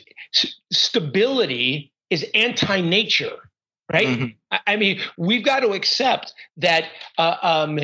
stability 0.72 1.92
is 2.10 2.24
anti-nature 2.34 3.50
right 3.92 4.06
mm-hmm. 4.06 4.56
I, 4.66 4.76
mean 4.76 5.00
we've 5.16 5.44
got 5.44 5.60
to 5.60 5.72
accept 5.72 6.32
that 6.58 6.84
uh, 7.18 7.36
um, 7.42 7.80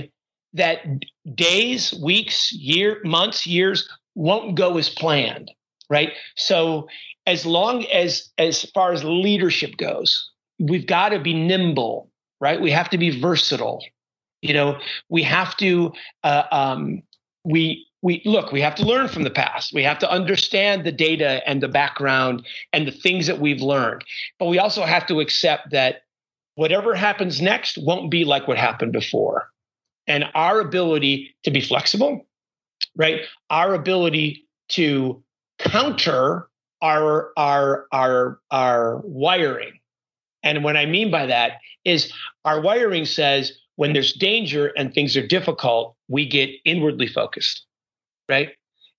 that 0.55 0.87
days, 1.35 1.93
weeks, 1.93 2.53
year, 2.53 3.01
months, 3.05 3.47
years 3.47 3.89
won't 4.15 4.55
go 4.55 4.79
as 4.79 4.89
planned, 4.89 5.51
right? 5.91 6.13
So 6.37 6.89
as 7.27 7.45
long 7.45 7.85
as 7.87 8.31
as 8.39 8.65
far 8.71 8.93
as 8.93 9.05
leadership 9.05 9.77
goes, 9.77 10.31
we've 10.59 10.87
got 10.87 11.11
to 11.11 11.19
be 11.19 11.35
nimble, 11.35 12.11
right? 12.41 12.61
We 12.61 12.71
have 12.71 12.89
to 12.91 12.99
be 12.99 13.21
versatile. 13.21 13.85
You 14.41 14.55
know, 14.55 14.79
we 15.09 15.23
have 15.25 15.57
to 15.59 15.93
uh, 16.23 16.45
um, 16.53 17.03
we 17.45 17.87
we 18.05 18.23
look 18.25 18.53
we 18.53 18.61
have 18.61 18.75
to 18.77 18.85
learn 18.85 19.09
from 19.09 19.25
the 19.25 19.31
past. 19.31 19.73
We 19.73 19.83
have 19.83 19.99
to 20.01 20.11
understand 20.11 20.85
the 20.85 20.93
data 20.93 21.41
and 21.49 21.63
the 21.63 21.69
background 21.69 22.47
and 22.73 22.87
the 22.87 22.93
things 22.93 23.27
that 23.27 23.41
we've 23.41 23.63
learned. 23.63 24.05
But 24.39 24.47
we 24.47 24.59
also 24.59 24.85
have 24.85 25.07
to 25.07 25.21
accept 25.21 25.71
that 25.71 26.03
whatever 26.55 26.95
happens 26.95 27.41
next 27.41 27.79
won't 27.79 28.11
be 28.11 28.25
like 28.25 28.47
what 28.47 28.59
happened 28.59 28.93
before. 28.93 29.49
And 30.07 30.27
our 30.35 30.61
ability 30.61 31.35
to 31.45 31.51
be 31.51 31.63
flexible 31.63 32.27
right? 32.97 33.23
Our 33.51 33.75
ability 33.75 34.47
to 34.71 35.23
counter 35.59 36.49
our 36.83 37.31
our 37.37 37.87
our 37.93 38.41
our 38.51 39.01
wiring. 39.05 39.79
And 40.43 40.63
what 40.63 40.77
i 40.77 40.85
mean 40.85 41.11
by 41.11 41.27
that 41.27 41.53
is 41.85 42.13
our 42.45 42.61
wiring 42.61 43.07
says 43.07 43.53
when 43.77 43.93
there's 43.93 44.13
danger 44.13 44.73
and 44.77 44.93
things 44.93 45.17
are 45.17 45.27
difficult 45.27 45.97
we 46.09 46.27
get 46.29 46.51
inwardly 46.65 47.07
focused 47.07 47.65
right? 48.29 48.51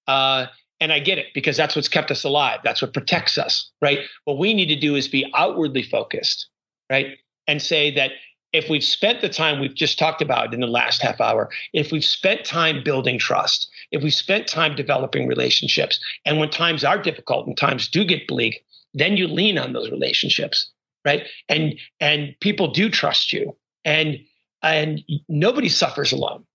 Uh, 0.08 0.48
and 0.80 0.92
I 0.92 1.00
get 1.00 1.18
it 1.18 1.28
because 1.34 1.58
that's 1.58 1.76
what's 1.76 1.88
kept 1.88 2.12
us 2.12 2.24
alive. 2.24 2.60
That's 2.64 2.82
what 2.82 2.94
protects 2.94 3.38
us, 3.38 3.72
right? 3.82 4.00
What 4.26 4.38
we 4.38 4.54
need 4.54 4.68
to 4.68 4.76
do 4.76 4.96
is 4.96 5.08
be 5.08 5.32
outwardly 5.34 5.84
focused, 5.84 6.48
right? 6.90 7.18
And 7.48 7.62
say 7.62 7.94
that 7.96 8.12
if 8.56 8.70
we've 8.70 8.84
spent 8.84 9.22
the 9.22 9.30
time 9.30 9.60
we've 9.60 9.76
just 9.76 10.00
talked 10.00 10.22
about 10.22 10.54
in 10.54 10.62
the 10.62 10.68
last 10.68 11.02
half 11.02 11.20
hour, 11.20 11.50
if 11.74 11.92
we've 11.92 12.06
spent 12.06 12.46
time 12.46 12.84
building 12.84 13.20
trust, 13.20 13.70
if 13.92 14.02
we've 14.02 14.14
spent 14.14 14.48
time 14.48 14.76
developing 14.76 15.28
relationships, 15.28 16.00
and 16.26 16.40
when 16.40 16.50
times 16.50 16.84
are 16.84 17.02
difficult 17.02 17.48
and 17.48 17.58
times 17.58 17.90
do 17.90 18.06
get 18.06 18.28
bleak, 18.28 18.64
then 18.94 19.18
you 19.18 19.28
lean 19.28 19.58
on 19.58 19.74
those 19.74 19.92
relationships, 19.92 20.72
right? 21.04 21.24
And 21.50 21.76
and 22.00 22.34
people 22.40 22.72
do 22.72 22.90
trust 22.90 23.34
you, 23.34 23.56
and 23.84 24.20
and 24.64 25.04
nobody 25.28 25.70
suffers 25.70 26.14
alone. 26.14 26.46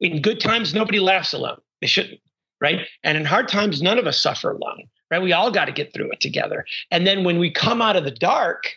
In 0.00 0.20
good 0.20 0.40
times, 0.40 0.74
nobody 0.74 0.98
laughs 0.98 1.32
alone. 1.32 1.60
They 1.84 1.88
shouldn't, 1.88 2.20
right? 2.62 2.86
And 3.02 3.18
in 3.18 3.26
hard 3.26 3.46
times, 3.46 3.82
none 3.82 3.98
of 3.98 4.06
us 4.06 4.18
suffer 4.18 4.52
alone, 4.52 4.84
right? 5.10 5.20
We 5.20 5.34
all 5.34 5.50
got 5.50 5.66
to 5.66 5.72
get 5.72 5.92
through 5.92 6.12
it 6.12 6.20
together. 6.20 6.64
And 6.90 7.06
then 7.06 7.24
when 7.24 7.38
we 7.38 7.50
come 7.50 7.82
out 7.82 7.94
of 7.94 8.04
the 8.04 8.10
dark 8.10 8.72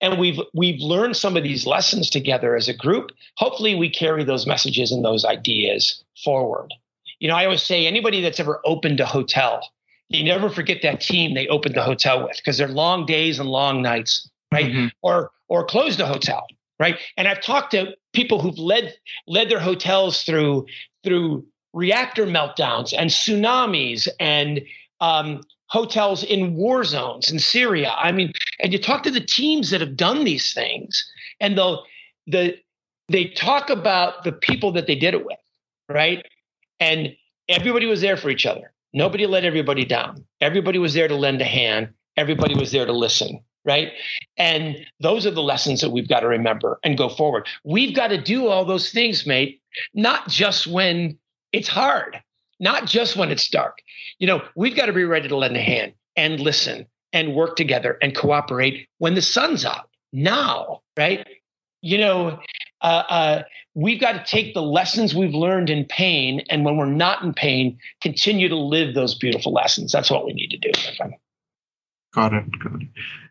and 0.00 0.20
we've 0.20 0.38
we've 0.54 0.80
learned 0.80 1.16
some 1.16 1.36
of 1.36 1.42
these 1.42 1.66
lessons 1.66 2.08
together 2.08 2.54
as 2.54 2.68
a 2.68 2.72
group, 2.72 3.10
hopefully 3.38 3.74
we 3.74 3.90
carry 3.90 4.22
those 4.22 4.46
messages 4.46 4.92
and 4.92 5.04
those 5.04 5.24
ideas 5.24 6.04
forward. 6.22 6.72
You 7.18 7.26
know, 7.26 7.34
I 7.34 7.44
always 7.44 7.64
say 7.64 7.88
anybody 7.88 8.20
that's 8.20 8.38
ever 8.38 8.60
opened 8.64 9.00
a 9.00 9.06
hotel, 9.06 9.68
you 10.10 10.22
never 10.22 10.48
forget 10.48 10.78
that 10.82 11.00
team 11.00 11.34
they 11.34 11.48
opened 11.48 11.74
the 11.74 11.82
hotel 11.82 12.22
with 12.22 12.36
because 12.36 12.56
they're 12.56 12.68
long 12.68 13.04
days 13.04 13.40
and 13.40 13.48
long 13.48 13.82
nights, 13.82 14.30
right? 14.52 14.66
Mm-hmm. 14.66 14.86
Or 15.02 15.32
or 15.48 15.64
closed 15.64 15.98
a 15.98 16.06
hotel, 16.06 16.46
right? 16.78 17.00
And 17.16 17.26
I've 17.26 17.40
talked 17.40 17.72
to 17.72 17.96
people 18.12 18.40
who've 18.40 18.58
led 18.58 18.94
led 19.26 19.48
their 19.48 19.58
hotels 19.58 20.22
through 20.22 20.66
through 21.02 21.44
reactor 21.74 22.24
meltdowns 22.24 22.94
and 22.96 23.10
tsunamis 23.10 24.08
and 24.18 24.62
um, 25.00 25.42
hotels 25.66 26.22
in 26.22 26.54
war 26.54 26.84
zones 26.84 27.30
in 27.30 27.38
Syria. 27.38 27.92
I 27.98 28.12
mean, 28.12 28.32
and 28.60 28.72
you 28.72 28.78
talk 28.78 29.02
to 29.02 29.10
the 29.10 29.20
teams 29.20 29.70
that 29.70 29.80
have 29.80 29.96
done 29.96 30.24
these 30.24 30.54
things, 30.54 31.04
and 31.40 31.58
the 31.58 31.78
the 32.26 32.56
they 33.08 33.26
talk 33.26 33.68
about 33.68 34.24
the 34.24 34.32
people 34.32 34.72
that 34.72 34.86
they 34.86 34.94
did 34.94 35.14
it 35.14 35.26
with, 35.26 35.38
right? 35.88 36.24
And 36.80 37.14
everybody 37.48 37.86
was 37.86 38.00
there 38.00 38.16
for 38.16 38.30
each 38.30 38.46
other. 38.46 38.72
Nobody 38.94 39.26
let 39.26 39.44
everybody 39.44 39.84
down. 39.84 40.24
Everybody 40.40 40.78
was 40.78 40.94
there 40.94 41.08
to 41.08 41.16
lend 41.16 41.42
a 41.42 41.44
hand. 41.44 41.88
Everybody 42.16 42.54
was 42.54 42.70
there 42.70 42.86
to 42.86 42.92
listen, 42.92 43.40
right? 43.64 43.92
And 44.36 44.86
those 45.00 45.26
are 45.26 45.32
the 45.32 45.42
lessons 45.42 45.80
that 45.80 45.90
we've 45.90 46.08
got 46.08 46.20
to 46.20 46.28
remember 46.28 46.78
and 46.84 46.96
go 46.96 47.08
forward. 47.08 47.48
We've 47.64 47.94
got 47.94 48.08
to 48.08 48.22
do 48.22 48.46
all 48.46 48.64
those 48.64 48.90
things, 48.90 49.26
mate, 49.26 49.60
not 49.94 50.28
just 50.28 50.68
when 50.68 51.18
it's 51.54 51.68
hard, 51.68 52.20
not 52.58 52.86
just 52.86 53.16
when 53.16 53.30
it's 53.30 53.48
dark. 53.48 53.78
You 54.18 54.26
know, 54.26 54.42
we've 54.56 54.74
got 54.74 54.86
to 54.86 54.92
be 54.92 55.04
ready 55.04 55.28
to 55.28 55.36
lend 55.36 55.56
a 55.56 55.62
hand 55.62 55.94
and 56.16 56.40
listen 56.40 56.86
and 57.12 57.34
work 57.34 57.54
together 57.54 57.96
and 58.02 58.14
cooperate 58.14 58.88
when 58.98 59.14
the 59.14 59.22
sun's 59.22 59.64
out 59.64 59.88
now, 60.12 60.82
right? 60.96 61.24
You 61.80 61.98
know, 61.98 62.40
uh, 62.82 63.04
uh, 63.08 63.42
we've 63.74 64.00
got 64.00 64.12
to 64.12 64.24
take 64.24 64.52
the 64.52 64.62
lessons 64.62 65.14
we've 65.14 65.34
learned 65.34 65.70
in 65.70 65.84
pain, 65.84 66.42
and 66.50 66.64
when 66.64 66.76
we're 66.76 66.86
not 66.86 67.22
in 67.22 67.32
pain, 67.32 67.78
continue 68.00 68.48
to 68.48 68.56
live 68.56 68.94
those 68.94 69.14
beautiful 69.14 69.52
lessons. 69.52 69.92
That's 69.92 70.10
what 70.10 70.26
we 70.26 70.32
need 70.32 70.48
to 70.48 70.58
do. 70.58 70.70
Got 72.14 72.32
it. 72.32 72.46
Got 72.62 72.82
it. 72.82 72.88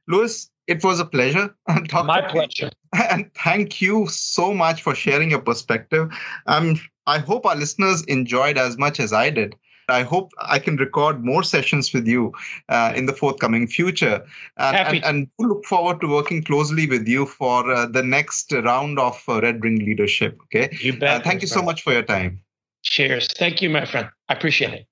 Louis, 0.08 0.50
it 0.68 0.84
was 0.84 1.00
a 1.00 1.06
pleasure. 1.06 1.54
My 1.94 2.22
pleasure. 2.22 2.72
And 2.94 3.34
thank 3.34 3.82
you 3.82 4.08
so 4.08 4.54
much 4.54 4.84
for 4.84 4.94
sharing 4.94 5.32
your 5.32 5.42
perspective. 5.42 6.14
Um, 6.46 6.80
I 7.06 7.20
hope 7.20 7.46
our 7.46 7.56
listeners 7.56 8.04
enjoyed 8.04 8.58
as 8.58 8.78
much 8.78 9.00
as 9.00 9.14
I 9.14 9.30
did. 9.30 9.56
I 9.90 10.04
hope 10.04 10.32
I 10.40 10.60
can 10.60 10.78
record 10.78 11.26
more 11.26 11.44
sessions 11.44 11.94
with 11.94 12.08
you 12.08 12.32
uh, 12.70 12.94
in 12.96 13.06
the 13.06 13.14
forthcoming 13.14 13.68
future. 13.68 14.26
And, 14.58 14.78
and, 14.78 15.04
and, 15.04 15.28
look 15.40 15.66
forward 15.66 16.00
to 16.02 16.08
working 16.08 16.42
closely 16.42 16.88
with 16.88 17.06
you 17.06 17.26
for 17.26 17.70
uh, 17.70 17.88
the 17.88 18.02
next 18.02 18.54
round 18.54 18.98
of 18.98 19.22
uh, 19.28 19.42
Red 19.42 19.62
Ring 19.64 19.80
leadership. 19.80 20.40
Okay. 20.44 20.76
You 20.80 20.98
bet. 20.98 21.22
Uh, 21.22 21.24
thank 21.24 21.42
you 21.42 21.50
friend. 21.50 21.62
so 21.62 21.66
much 21.66 21.82
for 21.82 21.92
your 21.92 22.04
time. 22.04 22.42
Cheers. 22.84 23.28
Thank 23.34 23.62
you, 23.62 23.70
my 23.70 23.86
friend. 23.86 24.10
I 24.30 24.34
appreciate 24.34 24.74
it. 24.74 24.88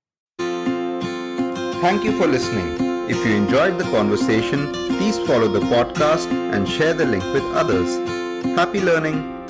Thank 1.82 2.04
you 2.04 2.12
for 2.17 2.28
listening. 2.28 3.10
If 3.10 3.26
you 3.26 3.34
enjoyed 3.34 3.78
the 3.78 3.86
conversation, 3.86 4.71
please 4.97 5.17
follow 5.19 5.47
the 5.47 5.62
podcast 5.62 6.32
and 6.32 6.67
share 6.67 6.93
the 6.93 7.06
link 7.06 7.24
with 7.34 7.43
others. 7.56 7.97
Happy 8.56 8.82
learning! 8.82 9.41